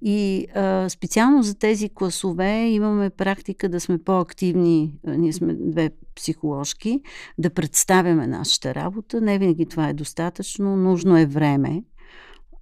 и 0.02 0.47
а, 0.54 0.88
специално 0.88 1.42
за 1.42 1.54
тези 1.54 1.88
класове 1.88 2.68
имаме 2.68 3.11
практика 3.28 3.68
да 3.68 3.80
сме 3.80 3.99
по-активни, 3.99 4.94
ние 5.06 5.32
сме 5.32 5.54
две 5.54 5.90
психоложки, 6.16 7.00
да 7.38 7.50
представяме 7.50 8.26
нашата 8.26 8.75
работа. 8.75 9.20
Не 9.20 9.38
винаги 9.38 9.66
това 9.66 9.88
е 9.88 9.94
достатъчно, 9.94 10.76
нужно 10.76 11.18
е 11.18 11.26
време. 11.26 11.85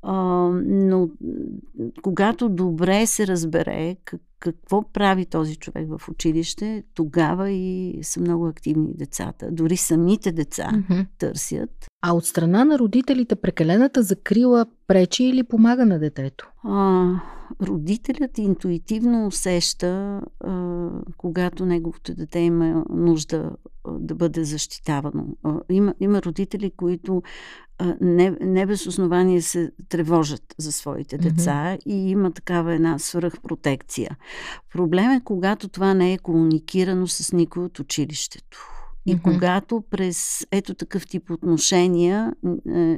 Но 0.03 1.09
когато 2.03 2.49
добре 2.49 3.07
се 3.07 3.27
разбере 3.27 3.97
как, 4.05 4.21
какво 4.39 4.93
прави 4.93 5.27
този 5.27 5.57
човек 5.57 5.89
в 5.89 6.09
училище, 6.09 6.83
тогава 6.95 7.51
и 7.51 7.99
са 8.03 8.21
много 8.21 8.47
активни 8.47 8.95
децата. 8.95 9.49
Дори 9.53 9.77
самите 9.77 10.33
деца 10.33 10.71
mm-hmm. 10.73 11.07
търсят. 11.19 11.87
А 12.03 12.13
от 12.13 12.25
страна 12.25 12.65
на 12.65 12.79
родителите 12.79 13.37
прекалената 13.37 14.03
закрила 14.03 14.67
пречи 14.87 15.25
или 15.25 15.43
помага 15.43 15.87
на 15.87 15.99
детето? 15.99 16.51
А, 16.65 17.05
родителят 17.63 18.39
интуитивно 18.39 19.27
усеща, 19.27 20.21
а, 20.41 20.89
когато 21.17 21.67
неговото 21.67 22.15
дете 22.15 22.39
има 22.39 22.85
нужда 22.91 23.51
а, 23.85 23.93
да 23.93 24.15
бъде 24.15 24.45
защитавано. 24.45 25.27
А, 25.43 25.61
има, 25.71 25.95
има 26.01 26.23
родители, 26.23 26.71
които 26.71 27.23
а, 27.79 27.97
не, 28.01 28.37
не 28.41 28.67
без 28.67 28.87
основание 28.87 29.43
се 29.43 29.73
тревожат 29.89 30.55
за 30.59 30.73
своите 30.73 31.19
деца 31.19 31.77
mm-hmm. 31.77 31.83
и 31.87 32.11
има 32.11 32.31
такава 32.31 32.75
една 32.75 32.99
свръхпротекция. 32.99 34.17
Проблем 34.73 35.11
е, 35.11 35.21
когато 35.25 35.69
това 35.69 35.95
не 35.95 36.13
е 36.13 36.19
комуникирано 36.19 37.07
с 37.07 37.33
никой 37.33 37.65
от 37.65 37.79
училището. 37.79 38.76
И 39.07 39.17
mm-hmm. 39.17 39.23
когато 39.23 39.85
през 39.91 40.47
ето 40.53 40.75
такъв 40.75 41.07
тип 41.07 41.31
отношения, 41.31 42.33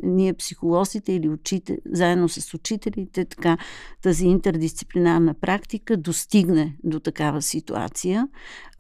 ние 0.03 0.33
психолозите 0.33 1.13
или 1.13 1.29
учите, 1.29 1.79
заедно 1.93 2.29
с 2.29 2.55
учителите, 2.55 3.25
така 3.25 3.59
тази 4.03 4.27
интердисциплинарна 4.27 5.35
практика 5.35 5.97
достигне 5.97 6.77
до 6.85 7.01
такава 7.01 7.43
ситуация, 7.43 8.29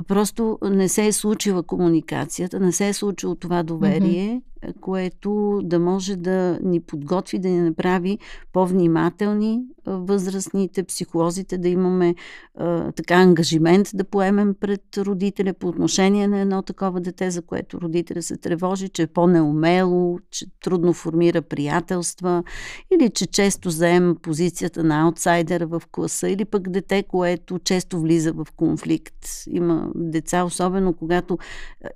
просто 0.07 0.59
не 0.62 0.88
се 0.88 1.07
е 1.07 1.12
случила 1.12 1.62
комуникацията, 1.62 2.61
не 2.61 2.73
се 2.73 2.88
е 2.88 2.93
случило 2.93 3.35
това 3.35 3.62
доверие, 3.62 4.28
mm-hmm 4.28 4.43
което 4.81 5.61
да 5.64 5.78
може 5.78 6.17
да 6.17 6.59
ни 6.62 6.81
подготви, 6.81 7.38
да 7.38 7.49
ни 7.49 7.61
направи 7.61 8.19
по-внимателни 8.52 9.61
възрастните, 9.87 10.85
психолозите, 10.85 11.59
да 11.59 11.69
имаме 11.69 12.14
а, 12.55 12.93
така 12.93 13.14
ангажимент 13.14 13.90
да 13.95 14.05
поемем 14.05 14.55
пред 14.61 14.83
родителя 14.99 15.55
по 15.55 15.69
отношение 15.69 16.28
на 16.28 16.40
едно 16.40 16.62
такова 16.62 17.00
дете, 17.00 17.31
за 17.31 17.43
което 17.43 17.81
родителя 17.81 18.23
се 18.23 18.37
тревожи, 18.37 18.88
че 18.88 19.02
е 19.02 19.07
по-неумело, 19.07 20.19
че 20.31 20.47
трудно 20.61 20.93
формира 20.93 21.43
приятелства 21.43 22.43
или 22.95 23.11
че 23.11 23.26
често 23.26 23.71
заема 23.71 24.14
позицията 24.14 24.85
на 24.85 25.02
аутсайдера 25.02 25.67
в 25.67 25.83
класа 25.93 26.28
или 26.28 26.45
пък 26.45 26.69
дете, 26.69 27.02
което 27.02 27.59
често 27.59 28.00
влиза 28.00 28.33
в 28.33 28.47
конфликт. 28.57 29.26
Има 29.50 29.88
деца, 29.95 30.45
особено 30.45 30.92
когато 30.92 31.38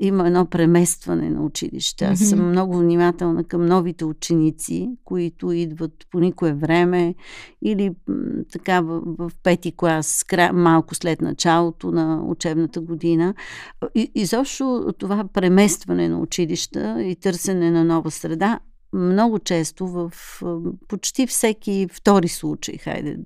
има 0.01 0.27
едно 0.27 0.47
преместване 0.47 1.31
на 1.31 1.43
училище. 1.43 2.05
Аз 2.05 2.19
съм 2.19 2.49
много 2.49 2.79
внимателна 2.79 3.45
към 3.45 3.67
новите 3.67 4.05
ученици, 4.05 4.91
които 5.05 5.53
идват 5.53 6.07
по 6.11 6.21
никое 6.21 6.53
време 6.53 7.15
или 7.63 7.91
така 8.53 8.81
в, 8.81 9.01
в 9.19 9.31
пети 9.43 9.73
клас, 9.77 10.25
малко 10.53 10.95
след 10.95 11.21
началото 11.21 11.93
на 11.93 12.23
учебната 12.27 12.81
година. 12.81 13.35
И, 13.95 14.11
изобщо 14.15 14.93
това 14.99 15.25
преместване 15.33 16.09
на 16.09 16.19
училища 16.19 17.03
и 17.03 17.17
търсене 17.17 17.71
на 17.71 17.85
нова 17.85 18.11
среда 18.11 18.61
много 18.93 19.39
често 19.39 19.87
в 19.87 20.13
почти 20.89 21.27
всеки 21.27 21.89
втори 21.93 22.29
случай, 22.29 22.77
хайде 22.79 23.19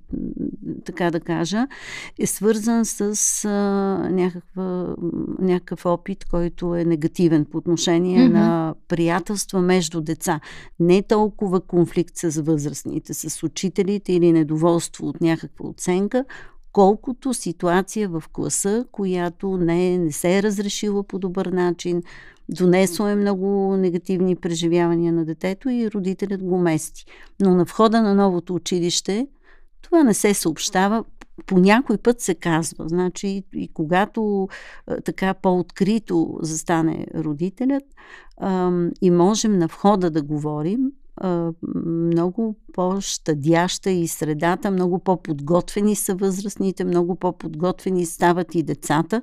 така 0.85 1.11
да 1.11 1.19
кажа, 1.19 1.67
е 2.19 2.25
свързан 2.27 2.85
с 2.85 3.45
а, 3.45 3.49
някаква, 4.11 4.95
някакъв 5.39 5.85
опит, 5.85 6.25
който 6.25 6.75
е 6.75 6.85
негативен 6.85 7.45
по 7.45 7.57
отношение 7.57 8.19
mm-hmm. 8.19 8.33
на 8.33 8.75
приятелства 8.87 9.61
между 9.61 10.01
деца. 10.01 10.39
Не 10.79 11.01
толкова 11.01 11.61
конфликт 11.61 12.17
с 12.17 12.41
възрастните, 12.41 13.13
с 13.13 13.43
учителите 13.43 14.13
или 14.13 14.31
недоволство 14.31 15.07
от 15.07 15.21
някаква 15.21 15.69
оценка, 15.69 16.25
колкото 16.71 17.33
ситуация 17.33 18.09
в 18.09 18.23
класа, 18.33 18.85
която 18.91 19.57
не, 19.57 19.97
не 19.97 20.11
се 20.11 20.37
е 20.37 20.43
разрешила 20.43 21.03
по 21.03 21.19
добър 21.19 21.45
начин, 21.45 22.03
Донесло 22.49 23.07
е 23.07 23.15
много 23.15 23.77
негативни 23.77 24.35
преживявания 24.35 25.13
на 25.13 25.25
детето 25.25 25.69
и 25.69 25.91
родителят 25.91 26.43
го 26.43 26.57
мести. 26.57 27.05
Но 27.41 27.55
на 27.55 27.63
входа 27.63 28.01
на 28.01 28.15
новото 28.15 28.53
училище 28.55 29.27
това 29.81 30.03
не 30.03 30.13
се 30.13 30.33
съобщава. 30.33 31.03
По 31.45 31.59
някой 31.59 31.97
път 31.97 32.21
се 32.21 32.35
казва. 32.35 32.87
Значи 32.87 33.43
и, 33.53 33.67
когато 33.73 34.47
така 35.05 35.33
по-открито 35.33 36.39
застане 36.41 37.07
родителят 37.15 37.83
и 39.01 39.11
можем 39.11 39.57
на 39.57 39.67
входа 39.67 40.09
да 40.09 40.21
говорим, 40.21 40.79
много 41.85 42.55
по-щадяща 42.73 43.89
и 43.91 44.07
средата, 44.07 44.71
много 44.71 44.99
по-подготвени 44.99 45.95
са 45.95 46.15
възрастните, 46.15 46.83
много 46.83 47.15
по-подготвени 47.15 48.05
стават 48.05 48.55
и 48.55 48.63
децата, 48.63 49.21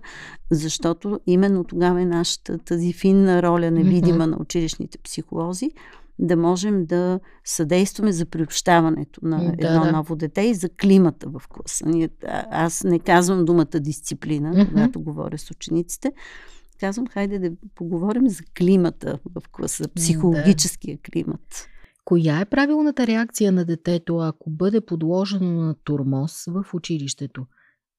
защото 0.51 1.21
именно 1.27 1.65
тогава 1.65 2.03
е 2.03 2.07
нашата 2.07 2.59
тази 2.59 2.93
финна 2.93 3.43
роля, 3.43 3.71
невидима 3.71 4.25
mm-hmm. 4.25 4.31
на 4.31 4.37
училищните 4.41 4.99
психолози, 4.99 5.71
да 6.19 6.37
можем 6.37 6.87
да 6.87 7.21
съдействаме 7.45 8.13
за 8.13 8.27
приобщаването 8.27 9.21
на 9.23 9.39
да, 9.39 9.69
едно 9.69 9.85
да. 9.85 9.93
ново 9.93 10.17
дете 10.17 10.41
и 10.43 10.55
за 10.55 10.69
климата 10.69 11.29
в 11.29 11.43
класа. 11.49 12.09
Аз 12.51 12.85
не 12.85 12.99
казвам 12.99 13.45
думата 13.45 13.81
дисциплина, 13.81 14.55
mm-hmm. 14.55 14.69
когато 14.69 15.01
говоря 15.01 15.39
с 15.39 15.51
учениците. 15.51 16.13
Казвам, 16.81 17.07
хайде 17.07 17.39
да 17.39 17.51
поговорим 17.75 18.29
за 18.29 18.43
климата 18.59 19.19
в 19.35 19.49
класа, 19.53 19.89
психологическия 19.89 20.99
климат. 20.99 21.69
Коя 22.05 22.41
е 22.41 22.45
правилната 22.45 23.07
реакция 23.07 23.53
на 23.53 23.65
детето, 23.65 24.19
ако 24.19 24.51
бъде 24.51 24.81
подложено 24.81 25.53
на 25.53 25.75
турмоз 25.75 26.45
в 26.45 26.65
училището? 26.75 27.47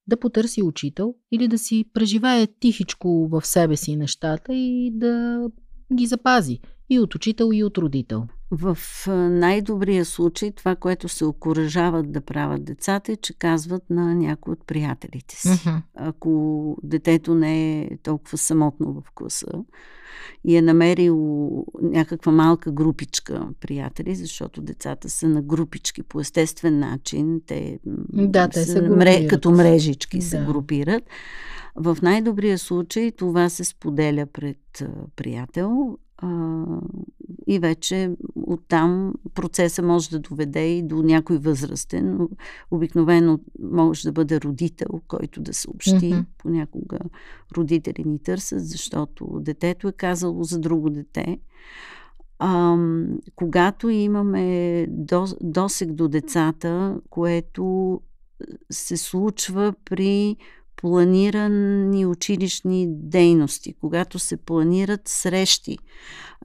Да 0.07 0.19
потърси 0.19 0.63
учител 0.63 1.15
или 1.31 1.47
да 1.47 1.57
си 1.57 1.85
преживее 1.93 2.47
тихичко 2.47 3.27
в 3.27 3.45
себе 3.45 3.75
си 3.75 3.95
нещата 3.95 4.53
и 4.53 4.91
да 4.93 5.45
ги 5.93 6.05
запази 6.05 6.59
и 6.89 6.99
от 6.99 7.15
учител, 7.15 7.49
и 7.53 7.63
от 7.63 7.77
родител. 7.77 8.27
В 8.51 8.77
най-добрия 9.29 10.05
случай 10.05 10.51
това, 10.51 10.75
което 10.75 11.09
се 11.09 11.25
окоръжават 11.25 12.11
да 12.11 12.21
правят 12.21 12.65
децата 12.65 13.11
е, 13.11 13.15
че 13.15 13.33
казват 13.33 13.83
на 13.89 14.15
някой 14.15 14.51
от 14.51 14.67
приятелите 14.67 15.35
си. 15.35 15.47
Uh-huh. 15.47 15.81
Ако 15.95 16.77
детето 16.83 17.35
не 17.35 17.81
е 17.81 17.97
толкова 18.03 18.37
самотно 18.37 18.93
в 18.93 19.11
класа 19.15 19.47
и 20.43 20.55
е 20.55 20.61
намерило 20.61 21.65
някаква 21.81 22.31
малка 22.31 22.71
групичка 22.71 23.47
приятели, 23.61 24.15
защото 24.15 24.61
децата 24.61 25.09
са 25.09 25.27
на 25.27 25.41
групички 25.41 26.03
по 26.03 26.19
естествен 26.19 26.79
начин, 26.79 27.41
те, 27.47 27.79
да, 28.13 28.47
те 28.47 28.63
се 28.63 28.81
мре, 28.81 29.27
като 29.27 29.51
мрежички 29.51 30.17
да. 30.17 30.25
се 30.25 30.37
групират. 30.37 31.03
В 31.75 31.97
най-добрия 32.01 32.57
случай 32.57 33.11
това 33.11 33.49
се 33.49 33.63
споделя 33.63 34.25
пред 34.25 34.83
приятел 35.15 35.97
и 37.47 37.59
вече 37.59 38.11
оттам 38.35 39.13
процеса 39.33 39.81
може 39.81 40.09
да 40.09 40.19
доведе 40.19 40.67
и 40.67 40.83
до 40.83 41.03
някой 41.03 41.37
възрастен. 41.37 42.27
Обикновено 42.71 43.39
може 43.59 44.03
да 44.03 44.11
бъде 44.11 44.41
родител, 44.41 45.01
който 45.07 45.41
да 45.41 45.53
съобщи. 45.53 45.91
Mm-hmm. 45.91 46.25
Понякога 46.37 46.99
родители 47.57 48.03
ни 48.05 48.19
търсят, 48.19 48.67
защото 48.67 49.39
детето 49.41 49.87
е 49.87 49.91
казало 49.91 50.43
за 50.43 50.59
друго 50.59 50.89
дете. 50.89 51.39
А, 52.39 52.77
когато 53.35 53.89
имаме 53.89 54.87
досег 55.41 55.91
до 55.91 56.07
децата, 56.07 56.99
което 57.09 58.01
се 58.71 58.97
случва 58.97 59.73
при 59.85 60.37
планирани 60.85 62.05
училищни 62.05 62.87
дейности, 62.89 63.73
когато 63.81 64.19
се 64.19 64.37
планират 64.37 65.01
срещи 65.05 65.77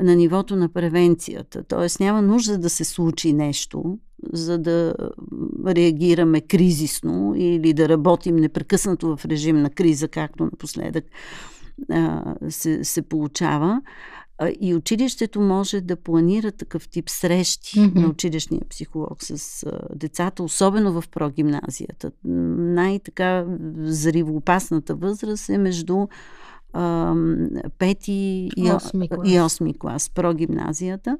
на 0.00 0.16
нивото 0.16 0.56
на 0.56 0.68
превенцията. 0.68 1.64
Т.е. 1.64 2.04
няма 2.04 2.22
нужда 2.22 2.58
да 2.58 2.70
се 2.70 2.84
случи 2.84 3.32
нещо, 3.32 3.98
за 4.32 4.58
да 4.58 4.94
реагираме 5.66 6.40
кризисно 6.40 7.34
или 7.36 7.72
да 7.72 7.88
работим 7.88 8.36
непрекъснато 8.36 9.16
в 9.16 9.24
режим 9.24 9.62
на 9.62 9.70
криза, 9.70 10.08
както 10.08 10.44
напоследък 10.44 11.04
се, 12.48 12.84
се 12.84 13.02
получава. 13.02 13.82
И 14.60 14.74
училището 14.74 15.40
може 15.40 15.80
да 15.80 15.96
планира 15.96 16.52
такъв 16.52 16.88
тип 16.88 17.08
срещи 17.08 17.78
mm-hmm. 17.78 18.00
на 18.00 18.08
училищния 18.08 18.62
психолог 18.70 19.22
с 19.22 19.66
децата, 19.94 20.42
особено 20.42 21.00
в 21.00 21.08
прогимназията. 21.08 22.10
Най-така 22.24 23.44
взривоопасната 23.76 24.94
възраст 24.94 25.48
е 25.48 25.58
между 25.58 26.06
пети 27.78 28.48
и 28.56 28.64
8 28.64 29.78
клас, 29.78 30.10
прогимназията. 30.10 31.18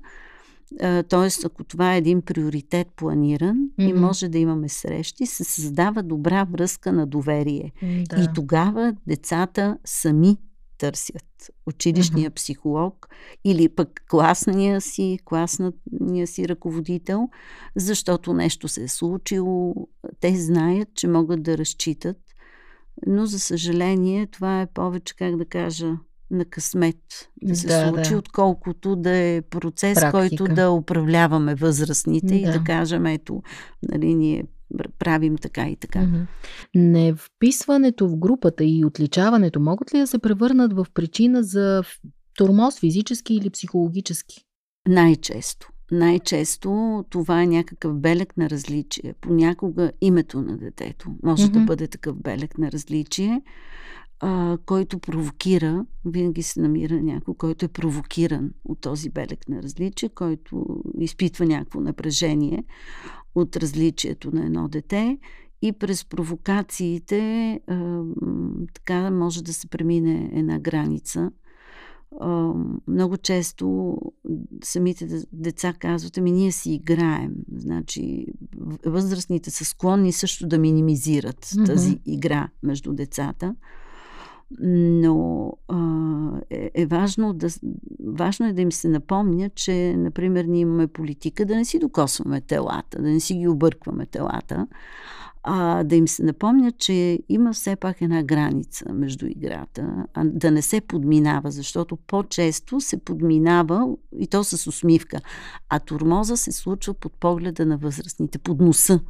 Тоест, 1.08 1.44
ако 1.44 1.64
това 1.64 1.94
е 1.94 1.98
един 1.98 2.22
приоритет 2.22 2.88
планиран 2.96 3.56
mm-hmm. 3.56 3.90
и 3.90 3.92
може 3.92 4.28
да 4.28 4.38
имаме 4.38 4.68
срещи, 4.68 5.26
се 5.26 5.44
създава 5.44 6.02
добра 6.02 6.44
връзка 6.44 6.92
на 6.92 7.06
доверие. 7.06 7.72
Да. 7.82 8.22
И 8.22 8.26
тогава 8.34 8.94
децата 9.06 9.78
сами 9.84 10.36
търсят 10.80 11.50
училищния 11.66 12.30
психолог 12.30 13.08
или 13.44 13.68
пък 13.68 14.00
класния 14.10 14.80
си, 14.80 15.18
класния 15.24 16.26
си 16.26 16.48
ръководител, 16.48 17.28
защото 17.76 18.32
нещо 18.32 18.68
се 18.68 18.82
е 18.82 18.88
случило. 18.88 19.74
Те 20.20 20.36
знаят, 20.36 20.88
че 20.94 21.08
могат 21.08 21.42
да 21.42 21.58
разчитат, 21.58 22.16
но 23.06 23.26
за 23.26 23.38
съжаление 23.38 24.26
това 24.26 24.60
е 24.60 24.66
повече, 24.66 25.16
как 25.16 25.36
да 25.36 25.44
кажа, 25.44 25.96
на 26.30 26.44
късмет 26.44 27.30
да 27.42 27.56
се 27.56 27.66
да, 27.66 27.88
случи, 27.88 28.10
да. 28.10 28.18
отколкото 28.18 28.96
да 28.96 29.16
е 29.16 29.42
процес, 29.42 29.94
Практика. 29.94 30.12
който 30.12 30.54
да 30.54 30.70
управляваме 30.70 31.54
възрастните 31.54 32.26
да. 32.26 32.34
и 32.34 32.44
да 32.44 32.64
кажем, 32.64 33.06
ето, 33.06 33.42
нали, 33.82 34.14
ние 34.14 34.44
правим 34.98 35.36
така 35.36 35.68
и 35.68 35.76
така. 35.76 35.98
Mm-hmm. 35.98 36.26
Не 36.74 37.14
вписването 37.14 38.08
в 38.08 38.16
групата 38.16 38.64
и 38.64 38.84
отличаването 38.84 39.60
могат 39.60 39.94
ли 39.94 39.98
да 39.98 40.06
се 40.06 40.18
превърнат 40.18 40.72
в 40.72 40.86
причина 40.94 41.42
за 41.42 41.82
тормоз 42.36 42.80
физически 42.80 43.34
или 43.34 43.50
психологически? 43.50 44.44
Най-често. 44.88 45.68
Най-често 45.92 47.04
това 47.10 47.42
е 47.42 47.46
някакъв 47.46 48.00
белег 48.00 48.36
на 48.36 48.50
различие. 48.50 49.14
Понякога 49.20 49.92
името 50.00 50.42
на 50.42 50.56
детето 50.56 51.10
може 51.22 51.42
mm-hmm. 51.42 51.50
да 51.50 51.60
бъде 51.60 51.86
такъв 51.86 52.16
белег 52.16 52.58
на 52.58 52.72
различие, 52.72 53.42
а, 54.20 54.58
който 54.66 54.98
провокира, 54.98 55.86
винаги 56.04 56.42
се 56.42 56.60
намира 56.60 57.02
някой, 57.02 57.34
който 57.34 57.64
е 57.64 57.68
провокиран 57.68 58.50
от 58.64 58.80
този 58.80 59.10
белег 59.10 59.48
на 59.48 59.62
различие, 59.62 60.08
който 60.08 60.66
изпитва 60.98 61.46
някакво 61.46 61.80
напрежение 61.80 62.64
от 63.34 63.56
различието 63.56 64.34
на 64.34 64.46
едно 64.46 64.68
дете 64.68 65.18
и 65.62 65.72
през 65.72 66.04
провокациите 66.04 67.20
а, 67.66 68.02
така 68.74 69.10
може 69.10 69.44
да 69.44 69.52
се 69.52 69.66
премине 69.66 70.30
една 70.32 70.58
граница. 70.58 71.30
А, 72.20 72.52
много 72.88 73.16
често 73.16 73.96
самите 74.64 75.24
деца 75.32 75.74
казват, 75.78 76.18
ами 76.18 76.32
ние 76.32 76.52
си 76.52 76.72
играем. 76.72 77.32
Значи 77.56 78.26
възрастните 78.86 79.50
са 79.50 79.64
склонни 79.64 80.12
също 80.12 80.46
да 80.46 80.58
минимизират 80.58 81.46
mm-hmm. 81.46 81.66
тази 81.66 82.00
игра 82.06 82.48
между 82.62 82.92
децата 82.92 83.54
но 84.60 85.52
а, 85.68 86.40
е, 86.50 86.70
е 86.74 86.86
важно, 86.86 87.32
да, 87.32 87.48
важно 88.06 88.46
е 88.46 88.52
да 88.52 88.62
им 88.62 88.72
се 88.72 88.88
напомня, 88.88 89.50
че, 89.50 89.96
например, 89.96 90.44
ние 90.44 90.60
имаме 90.60 90.86
политика 90.86 91.46
да 91.46 91.56
не 91.56 91.64
си 91.64 91.78
докосваме 91.78 92.40
телата, 92.40 93.02
да 93.02 93.08
не 93.08 93.20
си 93.20 93.34
ги 93.34 93.48
объркваме 93.48 94.06
телата, 94.06 94.66
а 95.42 95.84
да 95.84 95.96
им 95.96 96.08
се 96.08 96.22
напомня, 96.22 96.72
че 96.72 97.18
има 97.28 97.52
все 97.52 97.76
пак 97.76 98.02
една 98.02 98.22
граница 98.22 98.92
между 98.92 99.26
играта, 99.26 100.06
а 100.14 100.24
да 100.24 100.50
не 100.50 100.62
се 100.62 100.80
подминава, 100.80 101.50
защото 101.50 101.96
по-често 101.96 102.80
се 102.80 103.04
подминава 103.04 103.94
и 104.18 104.26
то 104.26 104.44
с 104.44 104.66
усмивка, 104.66 105.20
а 105.68 105.78
турмоза 105.78 106.36
се 106.36 106.52
случва 106.52 106.94
под 106.94 107.12
погледа 107.12 107.66
на 107.66 107.76
възрастните, 107.78 108.38
под 108.38 108.60
носа 108.60 109.00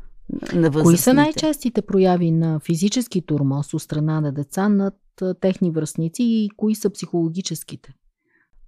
на 0.55 0.71
възрастните. 0.71 0.83
Кои 0.83 0.97
са 0.97 1.15
най-честите 1.15 1.83
прояви 1.83 2.31
на 2.31 2.61
физически 2.61 3.23
турмоз 3.23 3.75
от 3.75 3.83
страна 3.83 4.21
на 4.21 4.33
деца 4.33 4.69
над 4.69 4.95
техни 5.41 5.71
връзници 5.71 6.23
и 6.23 6.51
кои 6.57 6.75
са 6.75 6.91
психологическите? 6.91 7.95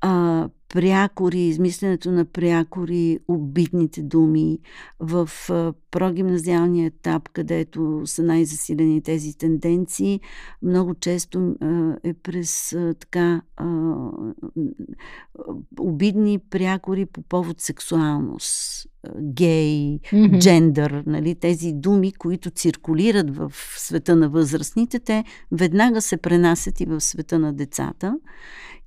а, 0.02 0.48
прякори, 0.72 1.40
измисленето 1.40 2.10
на 2.10 2.24
прякори, 2.24 3.18
обидните 3.28 4.02
думи 4.02 4.58
в 5.00 5.30
прогимназиалния 5.90 6.86
етап, 6.86 7.28
където 7.28 8.02
са 8.04 8.22
най-засилени 8.22 9.02
тези 9.02 9.38
тенденции, 9.38 10.20
много 10.62 10.94
често 10.94 11.54
е 12.04 12.14
през 12.14 12.76
така 13.00 13.42
обидни 15.80 16.38
прякори 16.38 17.06
по 17.06 17.22
повод 17.22 17.60
сексуалност, 17.60 18.86
гей, 19.20 19.98
mm-hmm. 19.98 20.38
джендър, 20.38 21.02
нали, 21.06 21.34
тези 21.34 21.72
думи, 21.72 22.12
които 22.12 22.50
циркулират 22.50 23.36
в 23.36 23.52
света 23.76 24.16
на 24.16 24.28
възрастните, 24.28 24.98
те 24.98 25.24
веднага 25.52 26.00
се 26.00 26.16
пренасят 26.16 26.80
и 26.80 26.86
в 26.86 27.00
света 27.00 27.38
на 27.38 27.52
децата 27.52 28.14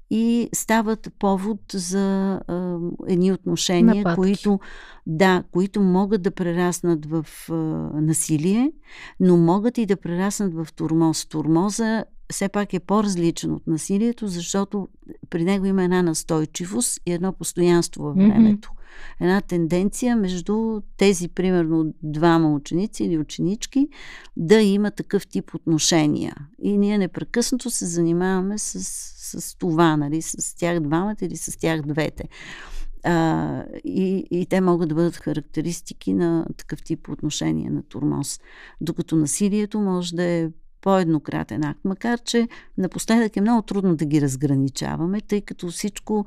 и 0.09 0.49
стават 0.53 1.13
повод 1.19 1.59
за 1.73 2.33
а, 2.47 2.77
едни 3.07 3.31
отношения, 3.31 3.95
Нападки. 3.95 4.15
които, 4.15 4.59
да, 5.07 5.43
които 5.51 5.81
могат 5.81 6.21
да 6.21 6.31
прераснат 6.31 7.05
в 7.05 7.25
а, 7.49 7.53
насилие, 8.01 8.71
но 9.19 9.37
могат 9.37 9.77
и 9.77 9.85
да 9.85 9.97
прераснат 9.97 10.53
в 10.53 10.67
турмоз. 10.75 11.25
Турмоза 11.25 12.05
все 12.31 12.49
пак 12.49 12.73
е 12.73 12.79
по-различен 12.79 13.53
от 13.53 13.67
насилието, 13.67 14.27
защото 14.27 14.87
при 15.29 15.43
него 15.43 15.65
има 15.65 15.83
една 15.83 16.01
настойчивост 16.01 16.99
и 17.05 17.11
едно 17.11 17.33
постоянство 17.33 18.03
във 18.03 18.15
времето. 18.15 18.69
Mm-hmm. 18.69 18.75
Една 19.21 19.41
тенденция 19.41 20.15
между 20.15 20.81
тези, 20.97 21.27
примерно, 21.27 21.93
двама 22.03 22.53
ученици 22.53 23.03
или 23.03 23.17
ученички 23.17 23.87
да 24.37 24.61
има 24.61 24.91
такъв 24.91 25.27
тип 25.27 25.55
отношения. 25.55 26.35
И 26.61 26.77
ние 26.77 26.97
непрекъснато 26.97 27.69
се 27.69 27.85
занимаваме 27.85 28.57
с, 28.57 28.79
с 29.41 29.57
това, 29.57 29.97
нали, 29.97 30.21
с 30.21 30.55
тях 30.55 30.79
двамата 30.79 31.15
или 31.21 31.37
с 31.37 31.57
тях 31.59 31.81
двете. 31.81 32.23
А, 33.03 33.63
и, 33.83 34.27
и 34.31 34.45
те 34.45 34.61
могат 34.61 34.89
да 34.89 34.95
бъдат 34.95 35.15
характеристики 35.15 36.13
на 36.13 36.45
такъв 36.57 36.83
тип 36.83 37.09
отношение 37.09 37.69
на 37.69 37.83
турмоз. 37.83 38.39
Докато 38.81 39.15
насилието 39.15 39.79
може 39.79 40.15
да 40.15 40.23
е 40.23 40.49
по-еднократен 40.85 41.63
акт, 41.63 41.79
макар 41.85 42.19
че 42.19 42.47
напоследък 42.77 43.37
е 43.37 43.41
много 43.41 43.61
трудно 43.61 43.95
да 43.95 44.05
ги 44.05 44.21
разграничаваме, 44.21 45.21
тъй 45.21 45.41
като 45.41 45.67
всичко 45.67 46.25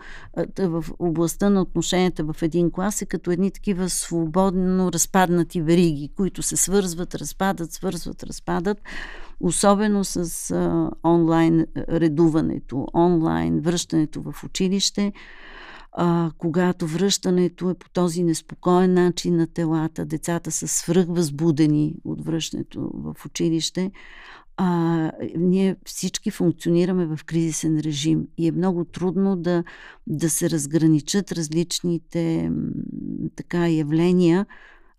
в 0.58 0.84
областта 0.98 1.50
на 1.50 1.62
отношенията 1.62 2.24
в 2.24 2.42
един 2.42 2.70
клас 2.70 3.02
е 3.02 3.06
като 3.06 3.30
едни 3.30 3.50
такива 3.50 3.90
свободно 3.90 4.92
разпаднати 4.92 5.62
вериги, 5.62 6.10
които 6.16 6.42
се 6.42 6.56
свързват, 6.56 7.14
разпадат, 7.14 7.72
свързват, 7.72 8.22
разпадат. 8.22 8.78
Особено 9.40 10.04
с 10.04 10.50
а, 10.50 10.90
онлайн 11.04 11.66
редуването, 11.76 12.86
онлайн 12.94 13.60
връщането 13.60 14.22
в 14.22 14.44
училище 14.44 15.12
а, 15.92 16.30
когато 16.38 16.86
връщането 16.86 17.70
е 17.70 17.74
по 17.74 17.90
този 17.90 18.24
неспокоен 18.24 18.94
начин 18.94 19.36
на 19.36 19.46
телата, 19.46 20.04
децата 20.04 20.50
са 20.50 20.68
свръхвъзбудени 20.68 21.94
от 22.04 22.24
връщането 22.24 22.90
в 22.94 23.26
училище, 23.26 23.90
а, 24.60 25.12
ние 25.36 25.76
всички 25.86 26.30
функционираме 26.30 27.06
в 27.06 27.24
кризисен 27.24 27.80
режим 27.80 28.26
и 28.38 28.48
е 28.48 28.52
много 28.52 28.84
трудно 28.84 29.36
да, 29.36 29.64
да 30.06 30.30
се 30.30 30.50
разграничат 30.50 31.32
различните 31.32 32.52
така 33.36 33.68
явления, 33.68 34.46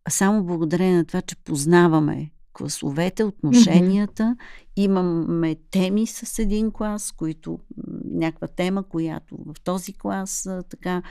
само 0.10 0.44
благодарение 0.44 0.98
на 0.98 1.06
това, 1.06 1.22
че 1.22 1.36
познаваме 1.36 2.32
класовете, 2.54 3.24
отношенията. 3.24 4.24
Mm-hmm. 4.24 4.74
Имаме 4.76 5.56
теми 5.72 6.08
с 6.08 6.40
един 6.40 6.72
клас, 6.72 7.12
които 7.12 7.60
някаква 8.12 8.48
тема, 8.48 8.84
която 8.84 9.38
в 9.38 9.62
този 9.64 9.94
клас 9.94 10.50
така 10.70 11.02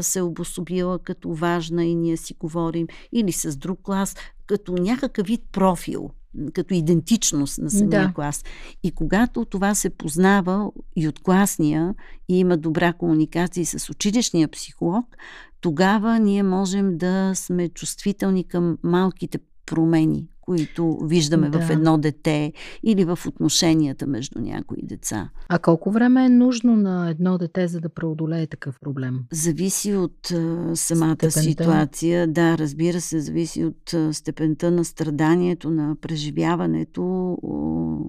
се 0.00 0.22
обособила 0.22 0.98
като 0.98 1.34
важна 1.34 1.84
и 1.84 1.94
ние 1.94 2.16
си 2.16 2.34
говорим, 2.34 2.86
или 3.12 3.32
с 3.32 3.56
друг 3.56 3.80
клас, 3.82 4.16
като 4.46 4.72
някакъв 4.72 5.26
вид 5.26 5.42
профил 5.52 6.10
като 6.52 6.74
идентичност 6.74 7.58
на 7.58 7.70
самия 7.70 8.06
да. 8.06 8.12
клас. 8.14 8.44
И 8.82 8.90
когато 8.90 9.44
това 9.44 9.74
се 9.74 9.90
познава 9.90 10.70
и 10.96 11.08
от 11.08 11.22
класния 11.22 11.94
и 12.28 12.38
има 12.38 12.56
добра 12.56 12.92
комуникация 12.92 13.66
с 13.66 13.90
училищния 13.90 14.48
психолог, 14.48 15.16
тогава 15.60 16.18
ние 16.18 16.42
можем 16.42 16.98
да 16.98 17.32
сме 17.34 17.68
чувствителни 17.68 18.44
към 18.44 18.78
малките 18.82 19.38
промени, 19.66 20.26
които 20.52 20.98
виждаме 21.02 21.48
да. 21.48 21.60
в 21.60 21.70
едно 21.70 21.98
дете 21.98 22.52
или 22.82 23.04
в 23.04 23.18
отношенията 23.26 24.06
между 24.06 24.40
някои 24.40 24.82
деца. 24.82 25.30
А 25.48 25.58
колко 25.58 25.90
време 25.90 26.24
е 26.24 26.28
нужно 26.28 26.76
на 26.76 27.10
едно 27.10 27.38
дете, 27.38 27.68
за 27.68 27.80
да 27.80 27.88
преодолее 27.88 28.46
такъв 28.46 28.80
проблем? 28.80 29.20
Зависи 29.32 29.94
от 29.94 30.30
а, 30.30 30.76
самата 30.76 31.14
степента. 31.14 31.40
ситуация. 31.40 32.26
Да, 32.28 32.58
разбира 32.58 33.00
се, 33.00 33.20
зависи 33.20 33.64
от 33.64 33.94
а, 33.94 34.14
степента 34.14 34.70
на 34.70 34.84
страданието, 34.84 35.70
на 35.70 35.96
преживяването. 36.00 37.36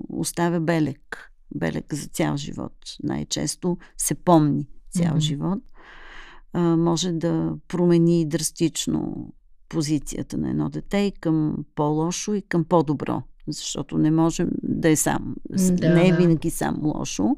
оставя 0.10 0.60
белек. 0.60 1.32
Белек 1.56 1.93
за 1.93 2.08
цял 2.08 2.38
живот. 2.38 2.73
Най-често 3.03 3.77
се 3.97 4.15
помни 4.15 4.67
цял 4.91 5.13
mm-hmm. 5.13 5.19
живот. 5.19 5.60
А, 6.53 6.77
може 6.77 7.12
да 7.12 7.53
промени 7.67 8.25
драстично 8.25 9.34
позицията 9.69 10.38
на 10.38 10.49
едно 10.49 10.69
дете 10.69 10.97
и 10.97 11.12
към 11.12 11.58
по-лошо 11.76 12.34
и 12.34 12.41
към 12.41 12.63
по-добро. 12.63 13.23
Защото 13.47 13.97
не 13.97 14.12
можем 14.12 14.52
да 14.63 14.89
е 14.89 14.95
сам. 14.95 15.36
Да, 15.49 15.93
не 15.93 16.08
е 16.08 16.13
винаги 16.13 16.49
само 16.49 16.88
лошо. 16.88 17.38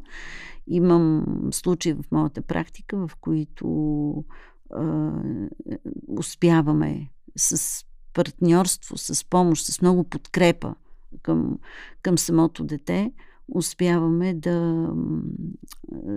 Имам 0.67 1.25
случаи 1.51 1.93
в 1.93 2.03
моята 2.11 2.41
практика, 2.41 3.07
в 3.07 3.11
които 3.21 4.23
е, 4.73 4.83
успяваме 6.07 7.09
с 7.35 7.83
партньорство, 8.13 8.97
с 8.97 9.29
помощ, 9.29 9.65
с 9.65 9.81
много 9.81 10.03
подкрепа 10.03 10.75
към, 11.21 11.59
към 12.01 12.17
самото 12.17 12.63
дете, 12.63 13.11
успяваме 13.53 14.33
да, 14.33 14.89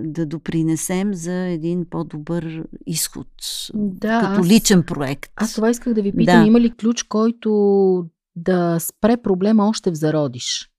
да 0.04 0.26
допринесем 0.26 1.14
за 1.14 1.32
един 1.32 1.86
по-добър 1.90 2.64
изход. 2.86 3.28
Да, 3.74 4.20
като 4.20 4.40
аз, 4.40 4.48
личен 4.48 4.82
проект. 4.82 5.32
Аз 5.36 5.54
това 5.54 5.70
исках 5.70 5.94
да 5.94 6.02
ви 6.02 6.16
питам. 6.16 6.40
Да. 6.40 6.46
Има 6.46 6.60
ли 6.60 6.70
ключ, 6.70 7.02
който 7.02 8.06
да 8.36 8.78
спре 8.80 9.16
проблема 9.16 9.68
още 9.68 9.90
в 9.90 9.94
зародиш? 9.94 10.70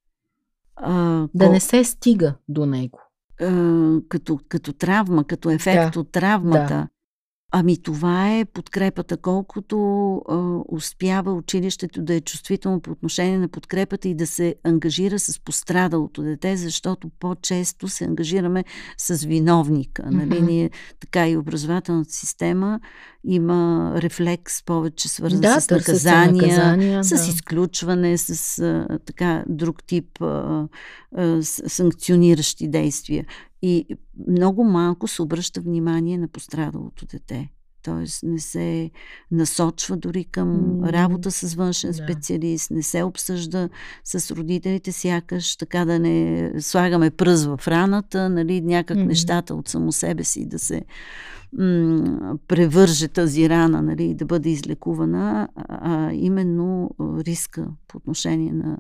А, 0.76 1.28
да 1.34 1.46
ко... 1.46 1.52
не 1.52 1.60
се 1.60 1.84
стига 1.84 2.36
до 2.48 2.66
него. 2.66 3.00
А, 3.42 4.00
като, 4.10 4.40
като 4.50 4.74
травма, 4.74 5.24
като 5.24 5.50
ефект 5.50 5.94
да. 5.94 6.00
от 6.00 6.12
травмата. 6.12 6.68
Да. 6.68 6.88
Ами 7.52 7.82
това 7.82 8.38
е 8.38 8.46
подкрепата. 8.46 9.18
Колкото 9.18 9.78
а, 10.30 10.60
успява 10.68 11.34
училището 11.34 12.02
да 12.02 12.14
е 12.14 12.22
чувствително 12.22 12.82
по 12.82 12.92
отношение 12.92 13.38
на 13.38 13.48
подкрепата 13.48 14.08
и 14.08 14.16
да 14.16 14.28
се 14.28 14.56
ангажира 14.64 15.20
с 15.20 15.40
пострадалото 15.40 16.24
дете, 16.24 16.58
защото 16.58 17.10
по-често 17.20 17.88
се 17.88 18.04
ангажираме 18.04 18.64
с 18.98 19.24
виновника. 19.26 20.04
Mm-hmm. 20.04 20.26
Нали? 20.26 20.42
Ние, 20.42 20.70
така 21.00 21.30
и 21.30 21.38
образователната 21.38 22.14
система 22.14 22.80
има 23.24 23.94
рефлекс 23.98 24.64
повече 24.66 25.08
свързан 25.08 25.42
да, 25.42 25.62
с 25.62 25.70
наказания, 25.70 26.34
наказания 26.34 27.04
с 27.04 27.10
да. 27.10 27.16
изключване, 27.16 28.18
с 28.18 28.60
а, 28.60 29.00
така 29.06 29.44
друг 29.48 29.84
тип 29.84 30.22
а, 30.22 30.68
а, 31.18 31.44
санкциониращи 31.44 32.68
действия. 32.68 33.26
И 33.62 33.86
много 34.28 34.64
малко 34.64 35.08
се 35.08 35.22
обръща 35.22 35.62
внимание 35.62 36.18
на 36.18 36.28
пострадалото 36.28 37.06
дете. 37.06 37.50
Тоест 37.84 38.24
не 38.24 38.39
се 38.39 38.92
насочва 39.32 39.98
дори 39.98 40.24
към 40.24 40.84
работа 40.84 41.32
с 41.32 41.56
външен 41.56 41.94
специалист, 41.94 42.72
не 42.72 42.84
се 42.84 43.04
обсъжда 43.04 43.70
с 44.04 44.36
родителите, 44.36 44.92
сякаш 44.92 45.56
така 45.56 45.86
да 45.86 46.00
не 46.00 46.52
слагаме 46.60 47.10
пръз 47.10 47.46
в 47.46 47.60
раната, 47.68 48.30
нали, 48.30 48.62
някак 48.62 48.98
mm-hmm. 48.98 49.06
нещата 49.06 49.56
от 49.56 49.68
само 49.68 49.92
себе 49.92 50.24
си 50.24 50.46
да 50.46 50.60
се 50.60 50.82
м- 51.58 52.38
превърже 52.48 53.08
тази 53.08 53.50
рана, 53.50 53.82
нали, 53.82 54.13
да 54.13 54.26
бъде 54.26 54.50
излекувана, 54.50 55.48
а 55.68 56.13
именно 56.13 56.89
риска 57.02 57.68
по 57.88 57.98
отношение 57.98 58.54
на 58.54 58.78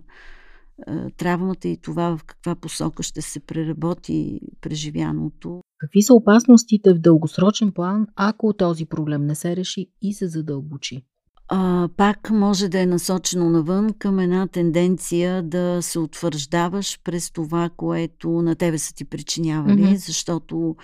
травмата 1.17 1.67
и 1.67 1.77
това 1.77 2.17
в 2.17 2.23
каква 2.23 2.55
посока 2.55 3.03
ще 3.03 3.21
се 3.21 3.39
преработи 3.39 4.41
преживяното. 4.61 5.61
Какви 5.79 6.01
са 6.01 6.13
опасностите 6.13 6.93
в 6.93 6.99
дългосрочен 6.99 7.71
план, 7.71 8.07
ако 8.15 8.53
този 8.53 8.85
проблем 8.85 9.25
не 9.25 9.35
се 9.35 9.55
реши 9.55 9.87
и 10.01 10.13
се 10.13 10.27
задълбочи? 10.27 11.05
а, 11.49 11.89
пак 11.97 12.29
може 12.29 12.69
да 12.69 12.79
е 12.79 12.85
насочено 12.85 13.49
навън 13.49 13.93
към 13.99 14.19
една 14.19 14.47
тенденция 14.47 15.43
да 15.43 15.77
се 15.81 15.99
утвърждаваш 15.99 16.99
през 17.03 17.31
това, 17.31 17.69
което 17.77 18.29
на 18.29 18.55
тебе 18.55 18.77
са 18.77 18.93
ти 18.93 19.05
причинявали, 19.05 19.83
mm-hmm. 19.83 19.95
защото 19.95 20.75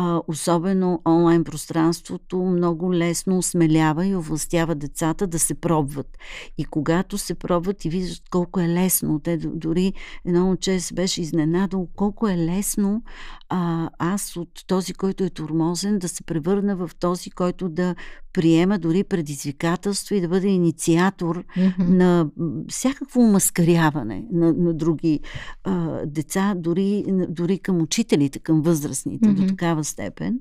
а, 0.00 0.22
особено 0.28 1.02
онлайн 1.06 1.44
пространството 1.44 2.38
много 2.38 2.94
лесно 2.94 3.38
осмелява 3.38 4.06
и 4.06 4.16
овластява 4.16 4.74
децата 4.74 5.26
да 5.26 5.38
се 5.38 5.54
пробват. 5.54 6.18
И 6.58 6.64
когато 6.64 7.18
се 7.18 7.34
пробват 7.34 7.84
и 7.84 7.88
виждат 7.88 8.28
колко 8.30 8.60
е 8.60 8.68
лесно, 8.68 9.20
те 9.20 9.36
дори 9.36 9.92
едно 10.24 10.46
момче 10.46 10.80
се 10.80 10.94
беше 10.94 11.22
изненадало 11.22 11.88
колко 11.96 12.28
е 12.28 12.36
лесно 12.36 13.02
а, 13.48 13.90
аз 13.98 14.36
от 14.36 14.64
този, 14.66 14.94
който 14.94 15.24
е 15.24 15.30
турмозен, 15.30 15.98
да 15.98 16.08
се 16.08 16.22
превърна 16.22 16.76
в 16.76 16.90
този, 17.00 17.30
който 17.30 17.68
да 17.68 17.94
приема 18.32 18.78
дори 18.78 19.04
предизвикателство 19.04 20.14
и 20.14 20.20
да 20.20 20.28
бъде 20.28 20.48
инициатор 20.48 21.44
mm-hmm. 21.44 21.88
на 21.88 22.30
всякакво 22.68 23.22
маскаряване 23.22 24.24
на, 24.32 24.52
на 24.52 24.74
други 24.74 25.20
а, 25.64 26.06
деца, 26.06 26.54
дори, 26.56 27.04
дори 27.28 27.58
към 27.58 27.82
учителите, 27.82 28.38
към 28.38 28.62
възрастните 28.62 29.28
mm-hmm. 29.28 29.34
до 29.34 29.46
такава 29.46 29.84
степен. 29.88 30.40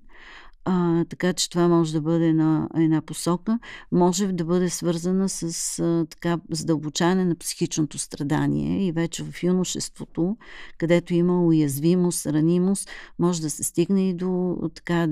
А, 0.69 1.05
така 1.05 1.33
че 1.33 1.49
това 1.49 1.67
може 1.67 1.93
да 1.93 2.01
бъде 2.01 2.27
една, 2.27 2.69
една 2.75 3.01
посока. 3.01 3.59
Може 3.91 4.27
да 4.27 4.45
бъде 4.45 4.69
свързана 4.69 5.29
с 5.29 5.79
а, 5.79 6.05
така 6.09 6.39
задълбочане 6.51 7.25
на 7.25 7.35
психичното 7.35 7.97
страдание 7.97 8.87
и 8.87 8.91
вече 8.91 9.23
в 9.23 9.43
юношеството, 9.43 10.37
където 10.77 11.13
има 11.13 11.45
уязвимост, 11.45 12.25
ранимост, 12.25 12.89
може 13.19 13.41
да 13.41 13.49
се 13.49 13.63
стигне 13.63 14.09
и 14.09 14.13
до 14.13 14.57
така 14.75 15.07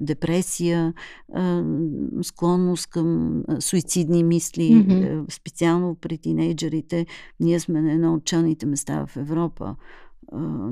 депресия, 0.00 0.94
а, 1.34 1.64
склонност 2.22 2.86
към 2.86 3.38
а, 3.48 3.60
суицидни 3.60 4.24
мисли, 4.24 4.70
mm-hmm. 4.72 5.32
специално 5.32 5.94
при 5.94 6.18
тинейджерите. 6.18 7.06
Ние 7.40 7.60
сме 7.60 7.80
на 7.80 7.92
едно 7.92 8.14
от 8.14 8.24
челните 8.24 8.66
места 8.66 9.06
в 9.06 9.16
Европа 9.16 9.76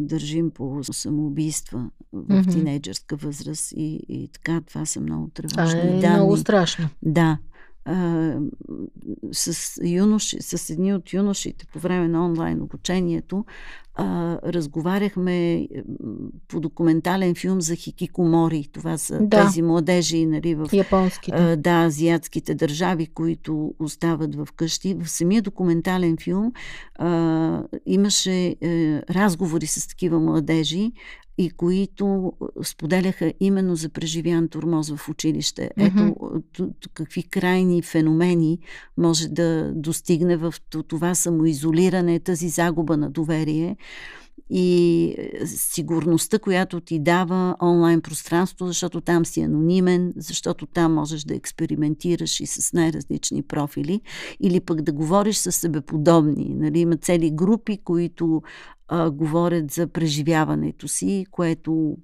държим 0.01 0.51
по 0.51 0.81
самоубийства 0.83 1.91
в 2.13 2.29
mm-hmm. 2.29 2.53
тинейджърска 2.53 3.17
възраст 3.17 3.73
и, 3.73 4.01
и 4.09 4.29
така. 4.29 4.61
Това 4.61 4.87
са 4.87 5.01
много 5.01 5.29
тревожни 5.29 5.81
е 5.81 6.01
данни. 6.01 6.17
много 6.17 6.37
страшно. 6.37 6.89
Да. 7.03 7.39
А, 7.85 8.35
с, 9.33 9.73
юноши, 9.85 10.37
с 10.41 10.71
едни 10.71 10.95
от 10.95 11.13
юношите 11.13 11.67
по 11.73 11.79
време 11.79 12.09
на 12.09 12.27
онлайн 12.27 12.63
обучението 12.63 13.45
а, 13.95 14.39
разговаряхме 14.45 15.69
по 16.49 16.61
документален 16.61 17.35
филм 17.35 17.61
за 17.61 17.75
хикикомори. 17.75 18.69
Това 18.73 18.99
са 18.99 19.19
да. 19.23 19.45
тези 19.45 19.63
младежи 19.63 20.27
нали, 20.27 20.55
в 20.55 20.69
Японските. 20.73 21.37
А, 21.37 21.57
да, 21.57 21.85
азиатските 21.85 22.55
държави, 22.55 23.07
които 23.07 23.75
остават 23.79 24.35
в 24.35 24.49
къщи. 24.57 24.95
В 24.95 25.09
самия 25.09 25.43
документален 25.43 26.17
филм 26.17 26.53
а, 26.99 27.63
имаше 27.87 28.49
а, 28.49 28.57
е, 28.61 29.03
разговори 29.11 29.67
с 29.67 29.89
такива 29.89 30.21
младежи, 30.21 30.93
и 31.41 31.51
които 31.51 32.33
споделяха 32.63 33.33
именно 33.41 33.77
за 33.77 33.89
преживян 33.89 34.49
турмоз 34.49 34.91
в 34.91 35.09
училище. 35.09 35.71
Ето 35.77 36.17
какви 36.95 37.23
крайни 37.23 37.83
феномени 37.83 38.59
може 38.97 39.29
да 39.29 39.73
достигне 39.75 40.37
в 40.37 40.55
това 40.89 41.15
самоизолиране, 41.15 42.21
тази 42.21 42.49
загуба 42.49 42.97
на 42.97 43.11
доверие 43.11 43.77
и 44.51 45.15
е, 45.19 45.47
сигурността, 45.47 46.39
която 46.39 46.81
ти 46.81 46.99
дава 46.99 47.57
онлайн 47.63 48.01
пространство, 48.01 48.67
защото 48.67 49.01
там 49.01 49.27
си 49.27 49.41
анонимен, 49.41 50.13
защото 50.17 50.67
там 50.67 50.95
можеш 50.95 51.25
да 51.25 51.35
експериментираш 51.35 52.41
и 52.41 52.47
с 52.47 52.73
най-различни 52.73 53.43
профили, 53.43 54.01
или 54.41 54.61
пък 54.61 54.83
да 54.83 54.93
говориш 54.93 55.37
с 55.37 55.53
себеподобни. 55.53 56.55
Нали, 56.55 56.79
има 56.81 56.97
цели 56.97 57.31
групи, 57.31 57.79
които 57.85 58.43
а, 58.91 59.11
говорят 59.11 59.71
за 59.71 59.87
преживяването 59.87 60.89
си, 60.89 61.27
което 61.31 61.97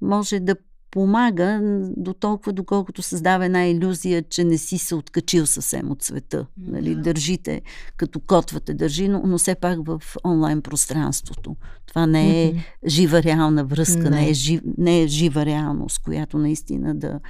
може 0.00 0.40
да 0.40 0.56
помага 0.90 1.60
до 1.96 2.14
толкова, 2.14 2.52
доколкото 2.52 3.02
създава 3.02 3.44
една 3.44 3.66
иллюзия, 3.66 4.22
че 4.22 4.44
не 4.44 4.58
си 4.58 4.78
се 4.78 4.94
откачил 4.94 5.46
съвсем 5.46 5.90
от 5.90 6.02
света. 6.02 6.46
Нали? 6.56 6.94
Държите, 6.94 7.62
като 7.96 8.20
котвате, 8.20 8.74
държи, 8.74 9.08
но, 9.08 9.22
но 9.26 9.38
все 9.38 9.54
пак 9.54 9.86
в 9.86 10.02
онлайн 10.24 10.62
пространството. 10.62 11.56
Това 11.86 12.06
не 12.06 12.44
е 12.44 12.64
жива 12.86 13.22
реална 13.22 13.64
връзка, 13.64 14.10
не, 14.10 14.10
не, 14.10 14.30
е, 14.30 14.34
жив, 14.34 14.60
не 14.78 15.02
е 15.02 15.06
жива 15.06 15.46
реалност, 15.46 16.02
която 16.02 16.38
наистина 16.38 16.94
да 16.94 17.20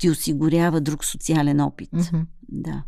ти 0.00 0.10
осигурява 0.10 0.80
друг 0.80 1.04
социален 1.04 1.60
опит. 1.60 1.90
Да. 2.48 2.82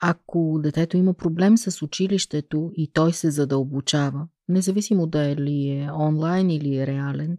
Ако 0.00 0.60
детето 0.62 0.96
има 0.96 1.14
проблем 1.14 1.58
с 1.58 1.82
училището 1.82 2.70
и 2.76 2.90
той 2.92 3.12
се 3.12 3.30
задълбочава, 3.30 4.26
независимо 4.48 5.06
дали 5.06 5.68
е 5.70 5.90
онлайн 5.98 6.50
или 6.50 6.76
е 6.76 6.86
реален, 6.86 7.38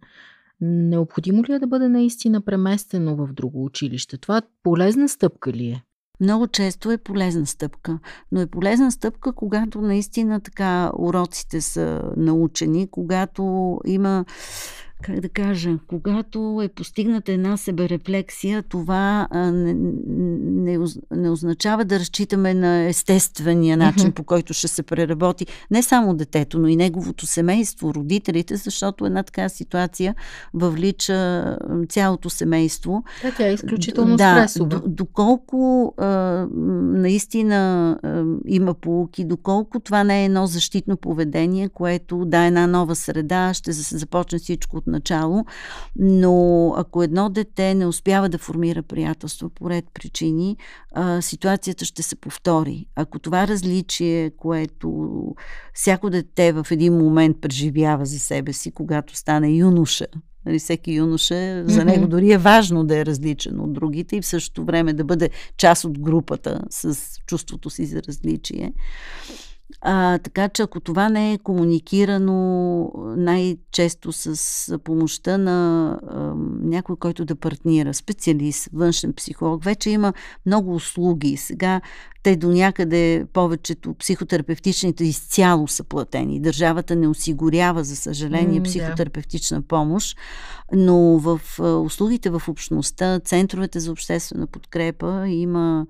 необходимо 0.61 1.43
ли 1.43 1.53
е 1.53 1.59
да 1.59 1.67
бъде 1.67 1.87
наистина 1.89 2.41
преместено 2.41 3.15
в 3.15 3.33
друго 3.33 3.65
училище? 3.65 4.17
Това 4.17 4.41
полезна 4.63 5.09
стъпка 5.09 5.53
ли 5.53 5.67
е? 5.67 5.83
Много 6.19 6.47
често 6.47 6.91
е 6.91 6.97
полезна 6.97 7.45
стъпка, 7.45 7.99
но 8.31 8.41
е 8.41 8.47
полезна 8.47 8.91
стъпка, 8.91 9.33
когато 9.33 9.81
наистина 9.81 10.41
така 10.41 10.91
уроците 10.99 11.61
са 11.61 12.01
научени, 12.17 12.87
когато 12.91 13.77
има 13.85 14.25
как 15.05 15.19
да 15.19 15.29
кажа, 15.29 15.77
когато 15.87 16.61
е 16.63 16.67
постигната 16.67 17.31
една 17.31 17.57
себерефлексия, 17.57 18.63
това 18.63 19.27
а, 19.31 19.51
не, 19.51 19.73
не, 19.73 20.85
не 21.11 21.29
означава 21.29 21.85
да 21.85 21.99
разчитаме 21.99 22.53
на 22.53 22.83
естествения 22.83 23.77
начин, 23.77 24.09
mm-hmm. 24.09 24.13
по 24.13 24.23
който 24.23 24.53
ще 24.53 24.67
се 24.67 24.83
преработи 24.83 25.45
не 25.71 25.83
само 25.83 26.13
детето, 26.13 26.59
но 26.59 26.67
и 26.67 26.75
неговото 26.75 27.25
семейство, 27.25 27.93
родителите, 27.93 28.55
защото 28.55 29.05
една 29.05 29.23
така 29.23 29.49
ситуация 29.49 30.15
въвлича 30.53 31.57
цялото 31.89 32.29
семейство. 32.29 33.03
Да, 33.21 33.31
тя 33.37 33.47
е 33.47 33.53
изключително 33.53 34.17
да, 34.17 34.47
стресова. 34.47 34.81
Доколко 34.87 35.93
а, 35.97 36.07
наистина 36.51 37.91
а, 38.03 38.23
има 38.47 38.73
полуки, 38.73 39.25
доколко 39.25 39.79
това 39.79 40.03
не 40.03 40.21
е 40.21 40.25
едно 40.25 40.47
защитно 40.47 40.97
поведение, 40.97 41.69
което 41.69 42.25
да 42.25 42.45
една 42.45 42.67
нова 42.67 42.95
среда, 42.95 43.53
ще 43.53 43.71
започне 43.71 44.39
всичко 44.39 44.77
от 44.77 44.87
начало, 44.95 45.45
но 45.95 46.73
ако 46.77 47.03
едно 47.03 47.29
дете 47.29 47.75
не 47.75 47.85
успява 47.85 48.29
да 48.29 48.37
формира 48.37 48.83
приятелство 48.83 49.49
по 49.49 49.69
ред 49.69 49.85
причини, 49.93 50.57
а, 50.91 51.21
ситуацията 51.21 51.85
ще 51.85 52.03
се 52.03 52.15
повтори. 52.15 52.85
Ако 52.95 53.19
това 53.19 53.47
различие, 53.47 54.29
което 54.29 55.09
всяко 55.73 56.09
дете 56.09 56.51
в 56.51 56.67
един 56.71 56.97
момент 56.97 57.37
преживява 57.41 58.05
за 58.05 58.19
себе 58.19 58.53
си, 58.53 58.71
когато 58.71 59.15
стане 59.15 59.49
юноша, 59.49 60.05
Нали, 60.45 60.59
всеки 60.59 60.91
юноша, 60.91 61.63
за 61.67 61.85
него 61.85 62.07
дори 62.07 62.31
е 62.31 62.37
важно 62.37 62.83
да 62.83 62.97
е 62.97 63.05
различен 63.05 63.59
от 63.59 63.73
другите 63.73 64.15
и 64.15 64.21
в 64.21 64.25
същото 64.25 64.65
време 64.65 64.93
да 64.93 65.03
бъде 65.03 65.29
част 65.57 65.85
от 65.85 65.99
групата 65.99 66.61
с 66.69 66.99
чувството 67.27 67.69
си 67.69 67.85
за 67.85 68.01
различие. 68.03 68.73
А, 69.81 70.17
така 70.17 70.49
че 70.49 70.61
ако 70.61 70.79
това 70.79 71.09
не 71.09 71.33
е 71.33 71.37
комуникирано 71.37 72.91
най-често 73.17 74.11
с 74.11 74.79
помощта 74.83 75.37
на 75.37 75.89
а, 76.07 76.33
някой, 76.61 76.95
който 76.95 77.25
да 77.25 77.35
партнира, 77.35 77.93
специалист, 77.93 78.69
външен 78.73 79.13
психолог, 79.13 79.63
вече 79.63 79.89
има 79.89 80.13
много 80.45 80.75
услуги. 80.75 81.37
Сега 81.37 81.81
те 82.23 82.35
до 82.35 82.49
някъде 82.49 83.25
повечето 83.33 83.93
психотерапевтичните 83.93 85.03
изцяло 85.03 85.67
са 85.67 85.83
платени. 85.83 86.39
Държавата 86.39 86.95
не 86.95 87.07
осигурява, 87.07 87.83
за 87.83 87.95
съжаление, 87.95 88.63
психотерапевтична 88.63 89.61
помощ, 89.61 90.17
но 90.73 90.97
в 90.97 91.41
услугите 91.59 92.29
в 92.29 92.41
общността, 92.47 93.19
центровете 93.19 93.79
за 93.79 93.91
обществена 93.91 94.47
подкрепа 94.47 95.27
има 95.27 95.85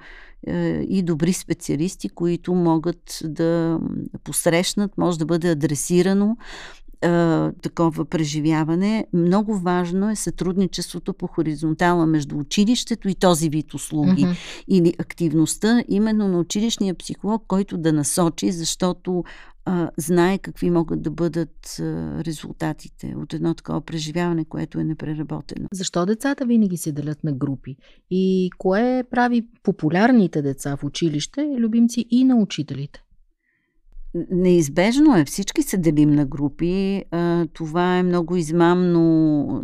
и 0.89 1.03
добри 1.03 1.33
специалисти, 1.33 2.09
които 2.09 2.53
могат 2.53 3.19
да 3.23 3.79
посрещнат, 4.23 4.97
може 4.97 5.19
да 5.19 5.25
бъде 5.25 5.51
адресирано 5.51 6.37
а, 7.01 7.51
такова 7.61 8.05
преживяване. 8.05 9.05
Много 9.13 9.57
важно 9.57 10.09
е 10.09 10.15
сътрудничеството 10.15 11.13
по 11.13 11.27
хоризонтала 11.27 12.05
между 12.05 12.37
училището 12.37 13.09
и 13.09 13.15
този 13.15 13.49
вид 13.49 13.73
услуги 13.73 14.25
mm-hmm. 14.25 14.63
или 14.67 14.93
активността 14.99 15.83
именно 15.87 16.27
на 16.27 16.39
училищния 16.39 16.95
психолог, 16.95 17.43
който 17.47 17.77
да 17.77 17.93
насочи, 17.93 18.51
защото 18.51 19.23
а, 19.65 19.89
знае 19.97 20.37
какви 20.37 20.69
могат 20.69 21.01
да 21.01 21.11
бъдат 21.11 21.79
а, 21.79 21.83
резултатите 22.23 23.15
от 23.17 23.33
едно 23.33 23.53
такова 23.53 23.81
преживяване, 23.81 24.45
което 24.45 24.79
е 24.79 24.83
непреработено. 24.83 25.67
Защо 25.73 26.05
децата 26.05 26.45
винаги 26.45 26.77
се 26.77 26.91
делят 26.91 27.23
на 27.23 27.33
групи? 27.33 27.75
И 28.11 28.49
кое 28.57 29.03
прави 29.11 29.47
популярните 29.63 30.41
деца 30.41 30.77
в 30.77 30.83
училище 30.83 31.55
любимци 31.59 32.05
и 32.09 32.23
на 32.23 32.35
учителите? 32.35 33.01
Неизбежно 34.31 35.17
е. 35.17 35.25
Всички 35.25 35.63
се 35.63 35.77
делим 35.77 36.11
на 36.11 36.25
групи. 36.25 37.03
Това 37.53 37.97
е 37.97 38.03
много 38.03 38.35
измамно 38.35 39.61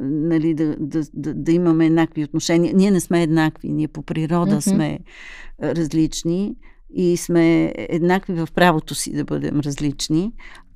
нали, 0.00 0.54
да, 0.54 0.76
да, 0.80 1.02
да, 1.14 1.34
да 1.34 1.52
имаме 1.52 1.86
еднакви 1.86 2.24
отношения. 2.24 2.74
Ние 2.74 2.90
не 2.90 3.00
сме 3.00 3.22
еднакви. 3.22 3.72
Ние 3.72 3.88
по 3.88 4.02
природа 4.02 4.56
mm-hmm. 4.56 4.74
сме 4.74 4.98
различни 5.62 6.56
и 6.94 7.16
сме 7.16 7.72
еднакви 7.76 8.34
в 8.34 8.48
правото 8.54 8.94
си 8.94 9.12
да 9.12 9.24
бъдем 9.24 9.60
различни. 9.60 10.32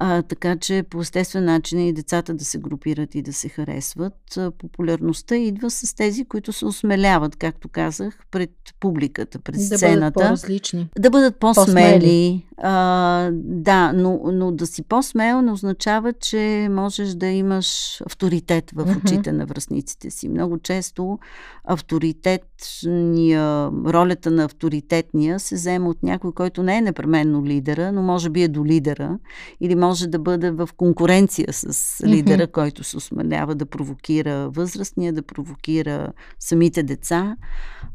А, 0.07 0.23
така 0.23 0.57
че 0.57 0.85
по 0.91 1.01
естествен 1.01 1.45
начин 1.45 1.87
и 1.87 1.93
децата 1.93 2.35
да 2.35 2.45
се 2.45 2.59
групират 2.59 3.15
и 3.15 3.23
да 3.23 3.33
се 3.33 3.49
харесват. 3.49 4.39
Популярността 4.59 5.37
идва 5.37 5.71
с 5.71 5.95
тези, 5.95 6.25
които 6.25 6.53
се 6.53 6.67
осмеляват, 6.67 7.37
както 7.37 7.69
казах, 7.69 8.19
пред 8.31 8.51
публиката, 8.81 9.39
пред 9.39 9.57
да 9.57 9.63
сцената. 9.63 9.95
Да 9.95 10.01
бъдат 10.01 10.15
по-различни. 10.15 10.89
Да 10.99 11.11
бъдат 11.11 11.37
по-смели. 11.37 12.47
А, 12.57 13.31
да, 13.35 13.93
но, 13.93 14.21
но 14.33 14.53
да 14.53 14.67
си 14.67 14.83
по-смел 14.83 15.43
не 15.43 15.53
означава, 15.53 16.13
че 16.13 16.69
можеш 16.71 17.15
да 17.15 17.27
имаш 17.27 18.01
авторитет 18.07 18.71
в 18.75 18.97
очите 19.05 19.33
на 19.33 19.47
връзниците 19.47 20.11
си. 20.11 20.29
Много 20.29 20.59
често 20.59 21.19
авторитетния, 21.65 23.71
ролята 23.87 24.31
на 24.31 24.45
авторитетния 24.45 25.41
се 25.41 25.55
взема 25.55 25.89
от 25.89 26.03
някой, 26.03 26.33
който 26.33 26.63
не 26.63 26.77
е 26.77 26.81
непременно 26.81 27.45
лидера, 27.45 27.93
но 27.93 28.03
може 28.03 28.31
би 28.31 28.43
е 28.43 28.49
до 28.49 28.65
лидера 28.65 29.19
или 29.61 29.75
може 29.75 29.94
да 30.01 30.19
бъде 30.19 30.51
в 30.51 30.69
конкуренция 30.77 31.49
с 31.51 31.97
лидера, 32.07 32.47
mm-hmm. 32.47 32.53
който 32.53 32.85
се 32.85 32.97
осмелява 32.97 33.55
да 33.55 33.67
провокира 33.67 34.51
възрастния, 34.51 35.13
да 35.13 35.23
провокира 35.23 36.13
самите 36.41 36.83
деца. 36.83 37.37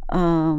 А, 0.08 0.56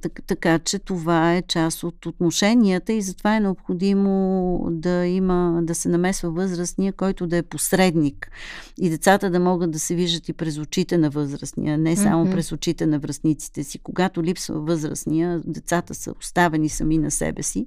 так, 0.00 0.20
така 0.26 0.58
че 0.58 0.78
това 0.78 1.34
е 1.34 1.42
част 1.42 1.82
от 1.82 2.06
отношенията 2.06 2.92
и 2.92 3.02
затова 3.02 3.36
е 3.36 3.40
необходимо 3.40 4.58
да 4.70 5.06
има, 5.06 5.60
да 5.62 5.74
се 5.74 5.88
намесва 5.88 6.30
възрастния, 6.30 6.92
който 6.92 7.26
да 7.26 7.36
е 7.36 7.42
посредник 7.42 8.30
и 8.78 8.90
децата 8.90 9.30
да 9.30 9.40
могат 9.40 9.70
да 9.70 9.78
се 9.78 9.94
виждат 9.94 10.28
и 10.28 10.32
през 10.32 10.58
очите 10.58 10.98
на 10.98 11.10
възрастния, 11.10 11.78
не 11.78 11.96
само 11.96 12.26
mm-hmm. 12.26 12.32
през 12.32 12.52
очите 12.52 12.86
на 12.86 12.98
връзниците 12.98 13.64
си. 13.64 13.78
Когато 13.78 14.22
липсва 14.22 14.60
възрастния, 14.60 15.40
децата 15.46 15.94
са 15.94 16.14
оставени 16.20 16.68
сами 16.68 16.98
на 16.98 17.10
себе 17.10 17.42
си 17.42 17.66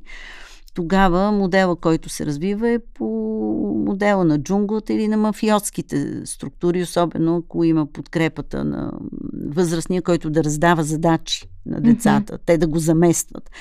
тогава 0.76 1.32
модела, 1.32 1.76
който 1.76 2.10
се 2.10 2.26
развива 2.26 2.70
е 2.70 2.80
по 2.80 3.06
модела 3.86 4.26
на 4.26 4.40
джунглата 4.40 4.94
или 4.94 5.08
на 5.08 5.18
мафиотските 5.18 6.26
структури, 6.26 6.82
особено 6.82 7.38
ако 7.38 7.64
има 7.64 7.86
подкрепата 7.86 8.64
на 8.64 8.92
възрастния, 9.48 10.02
който 10.02 10.30
да 10.30 10.44
раздава 10.44 10.84
задачи 10.84 11.48
на 11.66 11.82
децата, 11.82 12.34
mm-hmm. 12.34 12.42
те 12.46 12.58
да 12.58 12.68
го 12.68 12.80
заместват. 12.80 13.52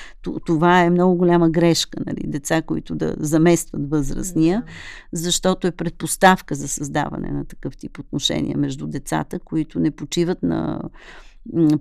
Това 0.45 0.81
е 0.81 0.89
много 0.89 1.15
голяма 1.15 1.49
грешка, 1.49 1.99
нали? 2.05 2.27
деца, 2.27 2.61
които 2.61 2.95
да 2.95 3.15
заместват 3.19 3.89
възрастния, 3.89 4.61
mm-hmm. 4.61 5.07
защото 5.13 5.67
е 5.67 5.71
предпоставка 5.71 6.55
за 6.55 6.67
създаване 6.67 7.31
на 7.31 7.45
такъв 7.45 7.77
тип 7.77 7.99
отношения 7.99 8.57
между 8.57 8.87
децата, 8.87 9.39
които 9.39 9.79
не 9.79 9.91
почиват 9.91 10.43
на 10.43 10.81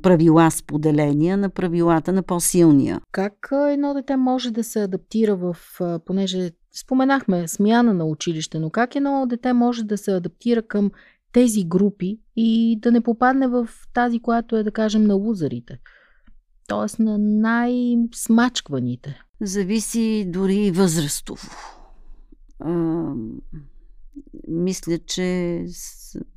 правила 0.03 0.50
споделения 0.50 1.37
на 1.37 1.50
правилата 1.50 2.12
на 2.12 2.22
по-силния. 2.22 3.00
Как 3.12 3.48
едно 3.53 3.94
дете 3.94 4.16
може 4.16 4.50
да 4.50 4.64
се 4.64 4.83
адаптира 4.83 5.37
в, 5.37 5.57
понеже 6.05 6.50
споменахме 6.74 7.48
смяна 7.48 7.94
на 7.94 8.05
училище, 8.05 8.59
но 8.59 8.70
как 8.70 8.96
едно 8.96 9.27
дете 9.27 9.53
може 9.53 9.85
да 9.85 9.98
се 9.98 10.12
адаптира 10.12 10.62
към 10.62 10.90
тези 11.33 11.64
групи 11.64 12.18
и 12.37 12.79
да 12.81 12.92
не 12.92 13.00
попадне 13.00 13.48
в 13.48 13.68
тази, 13.94 14.20
която 14.20 14.57
е, 14.57 14.62
да 14.62 14.70
кажем, 14.70 15.05
на 15.05 15.14
лузарите? 15.14 15.79
Тоест 16.68 16.98
на 16.98 17.18
най-смачкваните. 17.18 19.20
Зависи 19.40 20.24
дори 20.29 20.57
и 20.57 20.70
възрастово. 20.70 21.48
Мисля, 24.48 24.98
че 24.98 25.66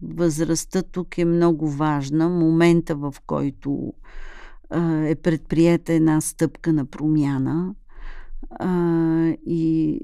възрастта 0.01 0.81
тук 0.81 1.17
е 1.17 1.25
много 1.25 1.69
важна. 1.69 2.29
Момента, 2.29 2.95
в 2.95 3.15
който 3.27 3.93
е 5.05 5.15
предприета 5.15 5.93
една 5.93 6.21
стъпка 6.21 6.73
на 6.73 6.85
промяна– 6.85 7.75
и 9.45 9.99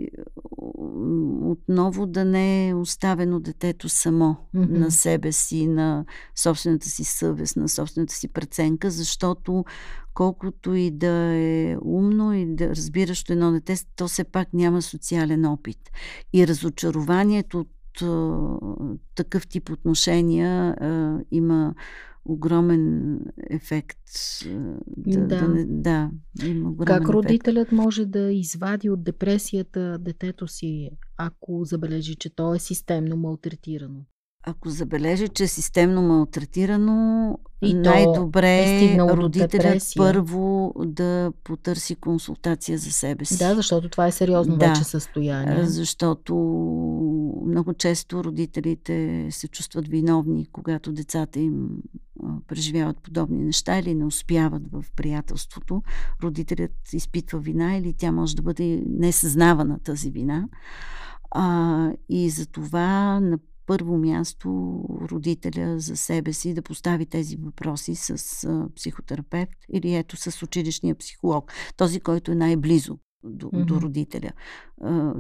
отново 1.42 2.06
да 2.06 2.26
не 2.26 2.68
е 2.68 2.74
оставено 2.74 3.40
детето 3.40 3.90
само 3.90 4.38
mm-hmm. 4.56 4.78
на 4.78 4.92
себе 4.92 5.32
си, 5.32 5.68
на 5.68 6.06
собствената 6.36 6.90
си 6.90 7.04
съвест, 7.04 7.56
на 7.56 7.70
собствената 7.70 8.14
си 8.14 8.28
преценка, 8.28 8.92
защото 8.92 9.66
колкото 10.14 10.74
и 10.74 10.92
да 10.92 11.34
е 11.36 11.78
умно 11.86 12.34
и 12.34 12.56
да 12.56 12.70
разбиращо 12.70 13.34
едно 13.34 13.52
дете, 13.52 13.76
то 13.96 14.08
все 14.08 14.24
пак 14.24 14.54
няма 14.54 14.82
социален 14.82 15.46
опит. 15.46 15.92
И 16.34 16.48
разочарованието 16.48 17.60
от 17.60 18.02
а, 18.02 18.58
такъв 19.16 19.48
тип 19.48 19.70
отношения 19.70 20.76
а, 20.80 21.20
има 21.32 21.76
огромен 22.26 23.20
ефект. 23.50 24.00
Да, 24.98 25.28
да. 25.28 25.66
да, 25.68 26.12
да 26.36 26.48
има 26.48 26.70
огромен 26.70 27.04
как 27.04 27.10
родителят 27.10 27.68
ефект. 27.68 27.72
може 27.72 28.06
да 28.06 28.32
извади 28.32 28.90
от 28.90 29.04
депресията 29.04 29.98
детето 30.00 30.48
си, 30.48 30.90
ако 31.18 31.66
забележи, 31.66 32.16
че 32.16 32.36
то 32.36 32.56
е 32.56 32.60
системно 32.60 33.18
малтретирано? 33.18 34.00
Ако 34.46 34.70
забележи, 34.70 35.28
че 35.30 35.44
е 35.44 35.48
системно 35.48 36.02
малтретирано, 36.02 37.40
и 37.62 37.74
най-добре 37.74 38.60
е 38.60 38.98
родителят 38.98 39.84
първо 39.98 40.74
да 40.86 41.32
потърси 41.44 41.96
консултация 41.96 42.78
за 42.78 42.92
себе 42.92 43.26
си. 43.26 43.38
Да, 43.38 43.56
защото 43.56 43.90
това 43.90 44.08
е 44.08 44.12
сериозно 44.12 44.58
да, 44.58 44.68
вече 44.68 44.84
състояние. 44.84 45.66
Защото 45.66 46.36
много 47.48 47.74
често 47.74 48.24
родителите 48.24 49.28
се 49.32 49.48
чувстват 49.48 49.88
виновни, 49.88 50.48
когато 50.52 50.92
децата 50.92 51.40
им 51.40 51.70
преживяват 52.48 52.98
подобни 52.98 53.44
неща 53.44 53.80
или 53.80 53.96
не 53.96 54.06
успяват 54.06 54.64
в 54.72 54.86
приятелството. 54.96 55.84
Родителят 56.24 56.94
изпитва 56.94 57.40
вина 57.40 57.76
или 57.76 57.94
тя 57.94 58.12
може 58.12 58.36
да 58.36 58.42
бъде 58.42 58.84
несъзнавана 58.90 59.80
тази 59.80 60.12
вина. 60.12 60.48
А, 61.32 61.92
и 62.10 62.30
за 62.30 62.46
това 62.46 63.20
на 63.20 63.40
първо 63.66 63.98
място 63.98 64.80
родителя 65.12 65.80
за 65.80 65.98
себе 65.98 66.34
си 66.34 66.54
да 66.54 66.62
постави 66.62 67.06
тези 67.06 67.38
въпроси 67.38 67.96
с 67.96 68.48
психотерапевт 68.76 69.58
или 69.74 69.96
ето 69.96 70.18
с 70.18 70.44
училищния 70.44 70.96
психолог, 70.96 71.52
този, 71.78 72.00
който 72.00 72.32
е 72.32 72.36
най-близо 72.36 72.98
до, 73.24 73.48
mm-hmm. 73.48 73.66
до 73.66 73.82
родителя. 73.82 74.32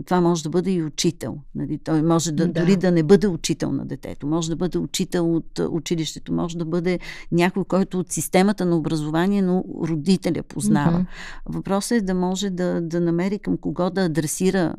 Това 0.06 0.22
може 0.22 0.44
да 0.44 0.50
бъде 0.50 0.72
и 0.72 0.84
учител. 0.84 1.38
Нали? 1.56 1.80
Той 1.84 2.02
може 2.02 2.32
да, 2.32 2.48
да, 2.48 2.62
дори 2.62 2.76
да 2.76 2.92
не 2.92 3.04
бъде 3.04 3.28
учител 3.28 3.72
на 3.72 3.86
детето, 3.86 4.28
може 4.28 4.50
да 4.50 4.56
бъде 4.56 4.78
учител 4.78 5.36
от 5.36 5.60
училището, 5.70 6.34
може 6.34 6.58
да 6.58 6.66
бъде 6.66 7.00
някой, 7.32 7.66
който 7.66 8.00
от 8.00 8.12
системата 8.12 8.66
на 8.66 8.78
образование, 8.78 9.42
но 9.42 9.64
родителя 9.88 10.44
познава. 10.44 11.00
Mm-hmm. 11.00 11.54
Въпросът 11.54 11.92
е 11.92 12.02
да 12.02 12.14
може 12.14 12.50
да, 12.50 12.82
да 12.82 13.02
намери 13.02 13.40
към 13.40 13.58
кого 13.58 13.90
да 13.90 14.06
адресира 14.06 14.76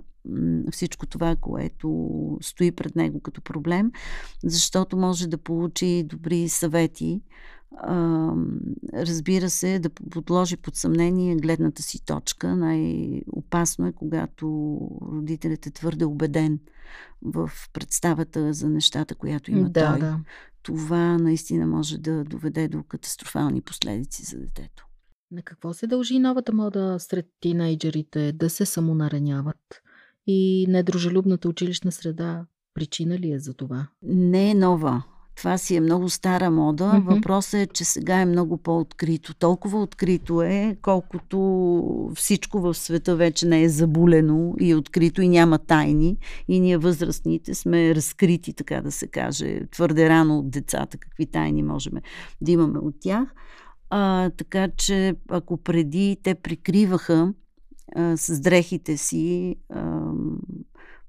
всичко 0.71 1.07
това, 1.07 1.37
което 1.37 2.39
стои 2.43 2.73
пред 2.73 2.97
него 2.97 3.21
като 3.21 3.43
проблем, 3.43 3.93
защото 4.45 4.97
може 4.97 5.29
да 5.29 5.39
получи 5.39 6.03
добри 6.07 6.49
съвети. 6.49 7.23
разбира 8.95 9.51
се, 9.51 9.79
да 9.79 9.91
подложи 9.91 10.57
под 10.57 10.77
съмнение 10.77 11.37
гледната 11.37 11.83
си 11.83 12.05
точка. 12.05 12.57
Най-опасно 12.57 13.87
е, 13.87 13.93
когато 13.93 14.47
родителят 15.13 15.67
е 15.67 15.71
твърде 15.71 16.05
убеден 16.05 16.59
в 17.23 17.51
представата 17.73 18.53
за 18.53 18.69
нещата, 18.69 19.15
която 19.15 19.51
има 19.51 19.71
да, 19.71 19.91
той. 19.91 20.01
Да. 20.01 20.21
Това 20.63 21.19
наистина 21.19 21.67
може 21.67 21.99
да 21.99 22.25
доведе 22.25 22.69
до 22.69 22.83
катастрофални 22.83 23.61
последици 23.61 24.23
за 24.23 24.39
детето. 24.39 24.87
На 25.31 25.43
какво 25.43 25.75
се 25.75 25.87
дължи 25.87 26.19
новата 26.19 26.53
мода 26.53 26.97
сред 26.99 27.27
тинейджерите 27.41 28.33
да 28.33 28.51
се 28.51 28.67
самонараняват? 28.67 29.83
И 30.27 30.67
недружелюбната 30.69 31.49
училищна 31.49 31.93
среда 31.93 32.47
причина 32.75 33.19
ли 33.19 33.33
е 33.33 33.39
за 33.39 33.55
това? 33.55 33.87
Не 34.03 34.51
е 34.51 34.55
нова. 34.55 35.03
Това 35.37 35.59
си 35.59 35.77
е 35.77 35.81
много 35.81 36.09
стара 36.09 36.51
мода. 36.51 36.85
Mm-hmm. 36.85 37.15
Въпросът 37.15 37.55
е, 37.55 37.67
че 37.67 37.85
сега 37.85 38.21
е 38.21 38.27
много 38.27 38.57
по-открито. 38.57 39.35
Толкова 39.35 39.83
открито 39.83 40.43
е, 40.43 40.77
колкото 40.83 42.11
всичко 42.15 42.61
в 42.61 42.75
света 42.75 43.17
вече 43.17 43.47
не 43.47 43.63
е 43.63 43.69
забулено 43.69 44.55
и 44.61 44.75
открито 44.75 45.23
и 45.23 45.29
няма 45.29 45.59
тайни. 45.59 46.17
И 46.49 46.61
ние 46.61 46.79
възрастните 46.79 47.55
сме 47.55 47.95
разкрити, 47.95 48.53
така 48.53 48.81
да 48.81 48.93
се 48.93 49.07
каже, 49.07 49.61
твърде 49.71 50.09
рано 50.09 50.39
от 50.39 50.51
децата, 50.51 50.99
какви 50.99 51.27
тайни 51.27 51.63
можем 51.63 51.93
да 52.41 52.53
имаме 52.53 52.79
от 52.79 52.95
тях. 53.01 53.29
А, 53.91 54.31
така 54.31 54.69
че 54.69 55.15
ако 55.31 55.57
преди 55.57 56.17
те 56.23 56.35
прикриваха 56.35 57.33
а, 57.97 58.17
с 58.17 58.41
дрехите 58.41 58.97
си, 58.97 59.57
а, 59.71 60.11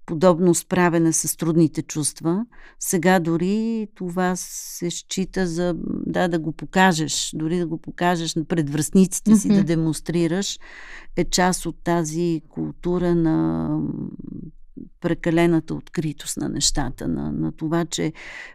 подобно 0.05 0.55
справяне 0.55 1.13
с 1.13 1.37
трудните 1.37 1.81
чувства. 1.81 2.45
Сега 2.79 3.19
дори 3.19 3.87
това 3.95 4.35
се 4.35 4.89
счита 4.89 5.47
за 5.47 5.75
да, 6.05 6.27
да 6.27 6.39
го 6.39 6.51
покажеш, 6.51 7.31
дори 7.35 7.57
да 7.57 7.67
го 7.67 7.77
покажеш 7.77 8.35
пред 8.47 8.69
връзниците 8.69 9.35
си, 9.35 9.49
mm-hmm. 9.49 9.55
да 9.55 9.63
демонстрираш, 9.63 10.59
е 11.15 11.23
част 11.23 11.65
от 11.65 11.75
тази 11.83 12.41
култура 12.49 13.15
на 13.15 13.69
прекалената 15.01 15.73
откритост 15.73 16.37
на 16.37 16.49
нещата, 16.49 17.07
на, 17.07 17.31
на 17.31 17.51
това, 17.51 17.85
че 17.85 18.13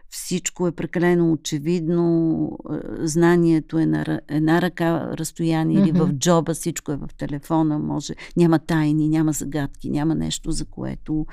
всичко 0.09 0.67
е 0.67 0.71
прекалено 0.71 1.31
очевидно, 1.31 2.59
е, 2.71 3.07
знанието 3.07 3.77
е 3.77 3.85
на 3.85 4.21
една 4.27 4.61
ръка 4.61 5.17
разстояние 5.17 5.77
mm-hmm. 5.77 5.89
или 5.89 5.91
в 5.91 6.13
джоба, 6.13 6.53
всичко 6.53 6.91
е 6.91 6.95
в 6.97 7.09
телефона, 7.17 7.79
може, 7.79 8.13
няма 8.37 8.59
тайни, 8.59 9.09
няма 9.09 9.31
загадки, 9.31 9.89
няма 9.89 10.15
нещо, 10.15 10.51
за 10.51 10.65
което 10.65 11.25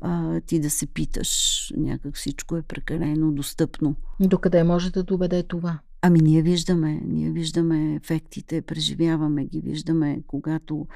а, 0.00 0.40
ти 0.40 0.60
да 0.60 0.70
се 0.70 0.86
питаш. 0.86 1.72
Някак 1.76 2.16
всичко 2.16 2.56
е 2.56 2.62
прекалено 2.62 3.32
достъпно. 3.32 3.94
Докъде 4.20 4.64
може 4.64 4.90
да 4.90 5.02
доведе 5.02 5.42
това? 5.42 5.78
Ами 6.06 6.20
ние 6.20 6.42
виждаме, 6.42 7.00
ние 7.04 7.30
виждаме 7.30 7.94
ефектите, 7.94 8.62
преживяваме 8.62 9.44
ги, 9.44 9.60
виждаме 9.60 10.20
когато 10.26 10.86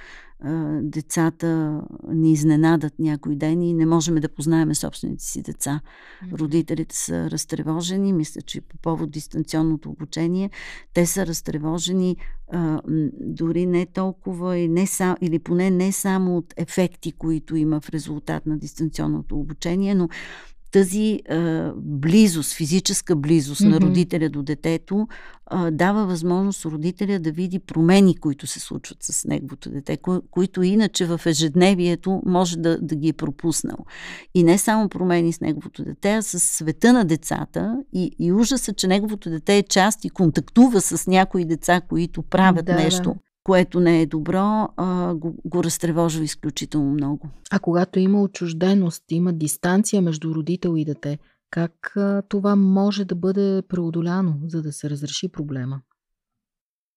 а, 0.40 0.80
децата 0.82 1.82
ни 2.08 2.32
изненадат 2.32 2.98
някой 2.98 3.36
ден 3.36 3.62
и 3.62 3.74
не 3.74 3.86
можем 3.86 4.14
да 4.14 4.28
познаеме 4.28 4.74
собствените 4.74 5.24
си 5.24 5.42
деца. 5.42 5.80
Родителите 6.32 6.96
са 6.96 7.30
разтревожени, 7.30 8.12
мисля, 8.12 8.42
че 8.42 8.60
по 8.60 8.76
повод 8.76 9.10
дистанционното 9.10 9.90
обучение, 9.90 10.50
те 10.94 11.06
са 11.06 11.26
разтревожени 11.26 12.16
а, 12.52 12.80
дори 13.20 13.66
не 13.66 13.86
толкова 13.86 14.56
и 14.56 14.68
не 14.68 14.86
сам, 14.86 15.16
или 15.20 15.38
поне 15.38 15.70
не 15.70 15.92
само 15.92 16.36
от 16.36 16.54
ефекти, 16.56 17.12
които 17.12 17.56
има 17.56 17.80
в 17.80 17.90
резултат 17.90 18.46
на 18.46 18.58
дистанционното 18.58 19.38
обучение, 19.38 19.94
но 19.94 20.08
тази 20.70 21.20
а, 21.28 21.72
близост, 21.76 22.54
физическа 22.54 23.16
близост 23.16 23.60
mm-hmm. 23.60 23.68
на 23.68 23.80
родителя 23.80 24.28
до 24.28 24.42
детето 24.42 25.08
а, 25.46 25.70
дава 25.70 26.06
възможност 26.06 26.64
родителя 26.64 27.18
да 27.18 27.32
види 27.32 27.58
промени, 27.58 28.16
които 28.16 28.46
се 28.46 28.60
случват 28.60 28.98
с 29.00 29.24
неговото 29.24 29.70
дете, 29.70 29.96
ко- 29.96 30.22
които 30.30 30.62
иначе 30.62 31.06
в 31.06 31.20
ежедневието 31.26 32.22
може 32.26 32.58
да, 32.58 32.78
да 32.80 32.94
ги 32.96 33.08
е 33.08 33.12
пропуснал. 33.12 33.78
И 34.34 34.44
не 34.44 34.58
само 34.58 34.88
промени 34.88 35.32
с 35.32 35.40
неговото 35.40 35.84
дете, 35.84 36.12
а 36.12 36.22
с 36.22 36.40
света 36.40 36.92
на 36.92 37.04
децата 37.04 37.76
и, 37.92 38.10
и 38.18 38.32
ужаса, 38.32 38.72
че 38.72 38.86
неговото 38.86 39.30
дете 39.30 39.58
е 39.58 39.62
част 39.62 40.04
и 40.04 40.10
контактува 40.10 40.80
с 40.80 41.06
някои 41.06 41.44
деца, 41.44 41.80
които 41.80 42.22
правят 42.22 42.66
да, 42.66 42.74
нещо. 42.74 43.10
Да 43.10 43.29
което 43.44 43.80
не 43.80 44.02
е 44.02 44.06
добро, 44.06 44.68
а, 44.76 45.14
го, 45.14 45.36
го 45.44 45.64
разтревожва 45.64 46.24
изключително 46.24 46.90
много. 46.90 47.28
А 47.50 47.58
когато 47.58 47.98
има 47.98 48.22
отчужденост, 48.22 49.04
има 49.10 49.32
дистанция 49.32 50.02
между 50.02 50.34
родител 50.34 50.74
и 50.76 50.84
дете, 50.84 51.18
как 51.50 51.92
а, 51.96 52.22
това 52.28 52.56
може 52.56 53.04
да 53.04 53.14
бъде 53.14 53.62
преодоляно, 53.68 54.34
за 54.46 54.62
да 54.62 54.72
се 54.72 54.90
разреши 54.90 55.28
проблема? 55.28 55.80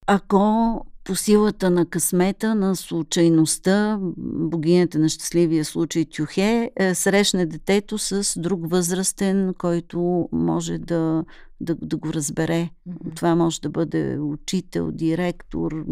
Ако 0.07 0.85
по 1.03 1.15
силата 1.15 1.69
на 1.69 1.85
късмета, 1.85 2.55
на 2.55 2.75
случайността, 2.75 3.99
богинята 4.27 4.99
на 4.99 5.09
щастливия 5.09 5.65
случай 5.65 6.05
Тюхе, 6.05 6.71
е, 6.75 6.95
срещне 6.95 7.45
детето 7.45 7.97
с 7.97 8.39
друг 8.39 8.69
възрастен, 8.69 9.53
който 9.57 10.29
може 10.31 10.77
да 10.77 11.23
да, 11.63 11.75
да 11.81 11.97
го 11.97 12.13
разбере. 12.13 12.69
Mm-hmm. 12.89 13.15
Това 13.15 13.35
може 13.35 13.61
да 13.61 13.69
бъде 13.69 14.19
учител, 14.19 14.91
директор, 14.91 15.85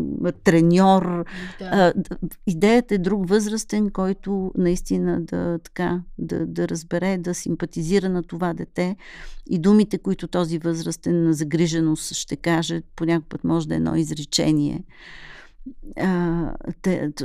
треньор. 0.44 1.26
Да. 1.60 1.66
А, 1.66 1.94
идеята 2.48 2.96
е 2.96 2.98
друг 2.98 3.30
възрастен, 3.30 3.90
който 3.90 4.52
наистина 4.58 5.22
да, 5.22 5.60
така, 5.60 6.02
да, 6.18 6.46
да 6.46 6.68
разбере, 6.68 7.18
да 7.18 7.34
симпатизира 7.34 8.10
на 8.10 8.24
това 8.24 8.54
дете. 8.54 8.96
И 9.50 9.60
думите, 9.60 9.98
които 9.98 10.28
този 10.28 10.58
възрастен 10.58 11.24
на 11.24 11.34
загриженост 11.34 12.16
ще 12.16 12.36
каже, 12.36 12.82
понякога 12.96 13.30
път 13.30 13.44
може 13.44 13.68
да 13.68 13.74
е 13.74 13.78
едно 13.78 13.96
изречение 13.96 14.84
а, 15.98 16.54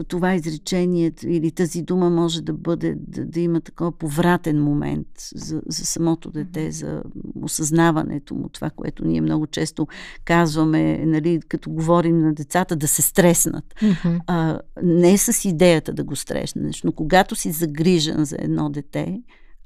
това 0.09 0.34
изречение 0.34 1.12
или 1.24 1.51
тази 1.51 1.82
дума 1.82 2.11
може 2.11 2.43
да 2.43 2.53
бъде, 2.53 2.95
да, 2.99 3.24
да 3.24 3.41
има 3.41 3.61
такова 3.61 3.93
повратен 3.93 4.62
момент 4.62 5.07
за, 5.34 5.62
за 5.66 5.87
самото 5.87 6.30
дете, 6.30 6.70
за 6.70 7.03
осъзнаването 7.43 8.34
му, 8.34 8.49
това, 8.49 8.70
което 8.70 9.05
ние 9.05 9.20
много 9.20 9.47
често 9.47 9.87
казваме, 10.24 11.07
нали, 11.07 11.41
като 11.49 11.70
говорим 11.70 12.20
на 12.20 12.34
децата, 12.34 12.76
да 12.76 12.89
се 12.89 13.03
стреснат. 13.03 13.74
Mm-hmm. 13.82 14.20
А, 14.26 14.61
не 14.82 15.18
с 15.18 15.45
идеята 15.45 15.93
да 15.93 16.05
го 16.05 16.16
стреснеш, 16.16 16.82
но 16.82 16.93
когато 16.93 17.34
си 17.34 17.53
загрижен 17.53 18.24
за 18.24 18.37
едно 18.39 18.70
дете, 18.70 19.20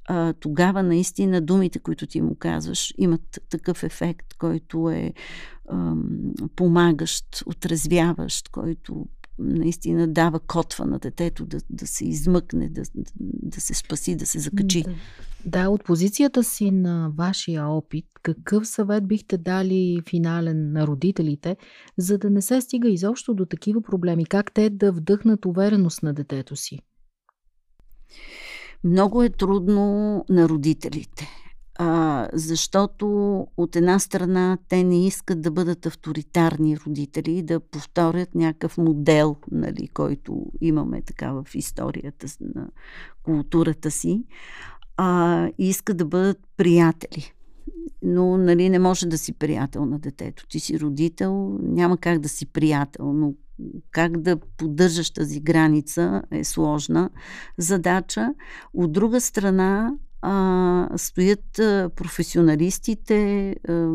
а, 0.08 0.32
тогава 0.32 0.82
наистина 0.82 1.40
думите, 1.40 1.78
които 1.78 2.06
ти 2.06 2.20
му 2.20 2.34
казваш, 2.34 2.94
имат 2.98 3.40
такъв 3.50 3.82
ефект, 3.82 4.34
който 4.38 4.90
е 4.90 5.12
помагащ, 6.56 7.42
отрезвяващ, 7.46 8.48
който 8.48 9.06
наистина 9.38 10.08
дава 10.08 10.40
котва 10.40 10.86
на 10.86 10.98
детето 10.98 11.46
да, 11.46 11.58
да 11.70 11.86
се 11.86 12.04
измъкне, 12.04 12.68
да, 12.68 12.82
да 13.20 13.60
се 13.60 13.74
спаси, 13.74 14.16
да 14.16 14.26
се 14.26 14.38
закачи. 14.38 14.82
Да. 14.82 14.94
да, 15.46 15.68
от 15.68 15.84
позицията 15.84 16.44
си 16.44 16.70
на 16.70 17.12
вашия 17.16 17.66
опит, 17.66 18.06
какъв 18.22 18.68
съвет 18.68 19.06
бихте 19.08 19.38
дали 19.38 20.00
финален 20.10 20.72
на 20.72 20.86
родителите, 20.86 21.56
за 21.98 22.18
да 22.18 22.30
не 22.30 22.42
се 22.42 22.60
стига 22.60 22.88
изобщо 22.88 23.34
до 23.34 23.46
такива 23.46 23.82
проблеми? 23.82 24.24
Как 24.24 24.54
те 24.54 24.70
да 24.70 24.92
вдъхнат 24.92 25.44
увереност 25.44 26.02
на 26.02 26.14
детето 26.14 26.56
си? 26.56 26.78
Много 28.84 29.22
е 29.22 29.28
трудно 29.28 30.24
на 30.28 30.48
родителите 30.48 31.28
а, 31.82 32.28
защото 32.32 33.06
от 33.56 33.76
една 33.76 33.98
страна 33.98 34.58
те 34.68 34.84
не 34.84 35.06
искат 35.06 35.40
да 35.40 35.50
бъдат 35.50 35.86
авторитарни 35.86 36.76
родители, 36.86 37.42
да 37.42 37.60
повторят 37.60 38.34
някакъв 38.34 38.78
модел, 38.78 39.36
нали, 39.50 39.88
който 39.88 40.46
имаме 40.60 41.02
така 41.02 41.32
в 41.32 41.46
историята 41.54 42.26
на 42.54 42.66
културата 43.22 43.90
си, 43.90 44.24
а, 44.96 45.48
искат 45.58 45.96
да 45.96 46.04
бъдат 46.04 46.38
приятели. 46.56 47.32
Но 48.02 48.36
нали, 48.36 48.68
не 48.68 48.78
може 48.78 49.06
да 49.06 49.18
си 49.18 49.32
приятел 49.32 49.86
на 49.86 49.98
детето. 49.98 50.46
Ти 50.48 50.60
си 50.60 50.80
родител, 50.80 51.58
няма 51.62 51.96
как 51.96 52.18
да 52.18 52.28
си 52.28 52.46
приятел, 52.46 53.12
но 53.12 53.34
как 53.90 54.16
да 54.20 54.36
поддържаш 54.36 55.10
тази 55.10 55.40
граница 55.40 56.22
е 56.30 56.44
сложна 56.44 57.10
задача. 57.58 58.34
От 58.74 58.92
друга 58.92 59.20
страна, 59.20 59.94
а, 60.22 60.88
стоят 60.96 61.58
а, 61.58 61.90
професионалистите, 61.96 63.50
а, 63.68 63.88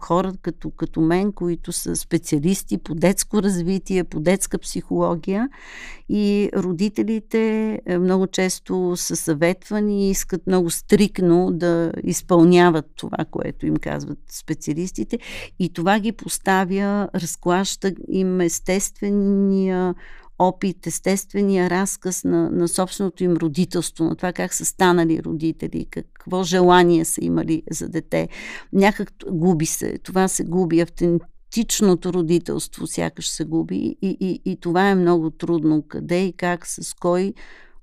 хора 0.00 0.32
като, 0.42 0.70
като 0.70 1.00
мен, 1.00 1.32
които 1.32 1.72
са 1.72 1.96
специалисти 1.96 2.78
по 2.78 2.94
детско 2.94 3.42
развитие, 3.42 4.04
по 4.04 4.20
детска 4.20 4.58
психология. 4.58 5.48
И 6.08 6.50
родителите 6.56 7.72
а, 7.88 7.98
много 7.98 8.26
често 8.26 8.92
са 8.96 9.16
съветвани 9.16 10.06
и 10.06 10.10
искат 10.10 10.46
много 10.46 10.70
стрикно 10.70 11.50
да 11.52 11.92
изпълняват 12.04 12.86
това, 12.96 13.24
което 13.30 13.66
им 13.66 13.76
казват 13.76 14.18
специалистите. 14.30 15.18
И 15.58 15.72
това 15.72 16.00
ги 16.00 16.12
поставя, 16.12 17.08
разклаща 17.14 17.92
им 18.08 18.40
естествения 18.40 19.94
опит, 20.38 20.86
естествения 20.86 21.70
разказ 21.70 22.24
на, 22.24 22.50
на 22.50 22.68
собственото 22.68 23.24
им 23.24 23.32
родителство, 23.32 24.04
на 24.04 24.16
това 24.16 24.32
как 24.32 24.54
са 24.54 24.64
станали 24.64 25.22
родители, 25.22 25.86
какво 25.90 26.42
желание 26.42 27.04
са 27.04 27.24
имали 27.24 27.62
за 27.70 27.88
дете. 27.88 28.28
Някак 28.72 29.12
губи 29.30 29.66
се, 29.66 29.98
това 29.98 30.28
се 30.28 30.44
губи, 30.44 30.80
автентичното 30.80 32.12
родителство 32.12 32.86
сякаш 32.86 33.28
се 33.28 33.44
губи 33.44 33.96
и, 34.02 34.16
и, 34.20 34.40
и 34.44 34.56
това 34.60 34.90
е 34.90 34.94
много 34.94 35.30
трудно. 35.30 35.82
Къде 35.88 36.24
и 36.24 36.32
как, 36.32 36.66
с 36.66 36.94
кой 36.94 37.34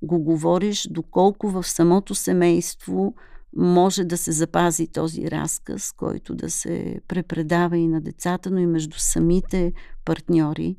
го 0.02 0.20
говориш, 0.20 0.88
доколко 0.92 1.50
в 1.50 1.64
самото 1.64 2.16
семейство 2.16 3.16
може 3.56 4.04
да 4.04 4.18
се 4.18 4.32
запази 4.32 4.88
този 4.88 5.32
разказ, 5.32 5.92
който 5.92 6.36
да 6.36 6.50
се 6.50 7.02
препредава 7.08 7.78
и 7.78 7.88
на 7.88 8.02
децата, 8.02 8.52
но 8.52 8.60
и 8.60 8.66
между 8.66 9.00
самите 9.00 9.74
партньори 10.06 10.78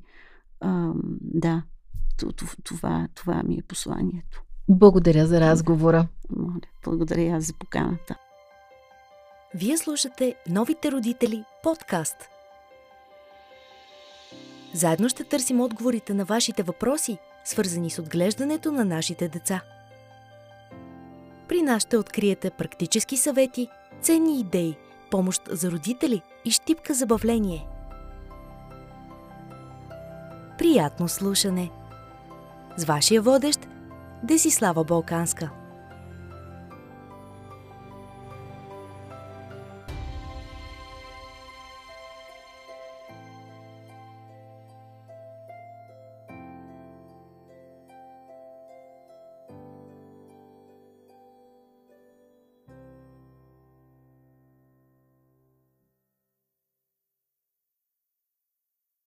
а, 0.61 0.93
да, 1.21 1.63
това, 2.65 3.09
това 3.15 3.43
ми 3.43 3.55
е 3.55 3.63
посланието. 3.69 4.43
Благодаря 4.69 5.27
за 5.27 5.41
разговора. 5.41 6.07
Благодаря 6.85 7.37
аз 7.37 7.45
за 7.45 7.53
поканата. 7.53 8.17
Вие 9.55 9.79
слушате 9.79 10.35
Новите 10.49 10.93
родители 10.93 11.45
подкаст. 11.63 12.17
Заедно 14.75 15.09
ще 15.09 15.25
търсим 15.25 15.61
отговорите 15.61 16.15
на 16.15 16.25
вашите 16.25 16.63
въпроси, 16.63 17.19
свързани 17.45 17.91
с 17.91 17.99
отглеждането 17.99 18.73
на 18.73 18.85
нашите 18.85 19.29
деца. 19.29 19.63
При 21.49 21.63
нас 21.63 21.83
ще 21.83 21.97
откриете 21.97 22.51
практически 22.51 23.17
съвети, 23.17 23.69
ценни 24.03 24.41
идеи, 24.41 24.77
помощ 25.11 25.43
за 25.51 25.71
родители 25.71 26.23
и 26.45 26.51
щипка 26.51 26.95
забавление– 26.95 27.67
Приятно 30.59 31.09
слушане! 31.09 31.71
С 32.77 32.85
вашия 32.85 33.23
водещ 33.23 33.59
Десислава 34.23 34.85
Балканска. 34.85 35.51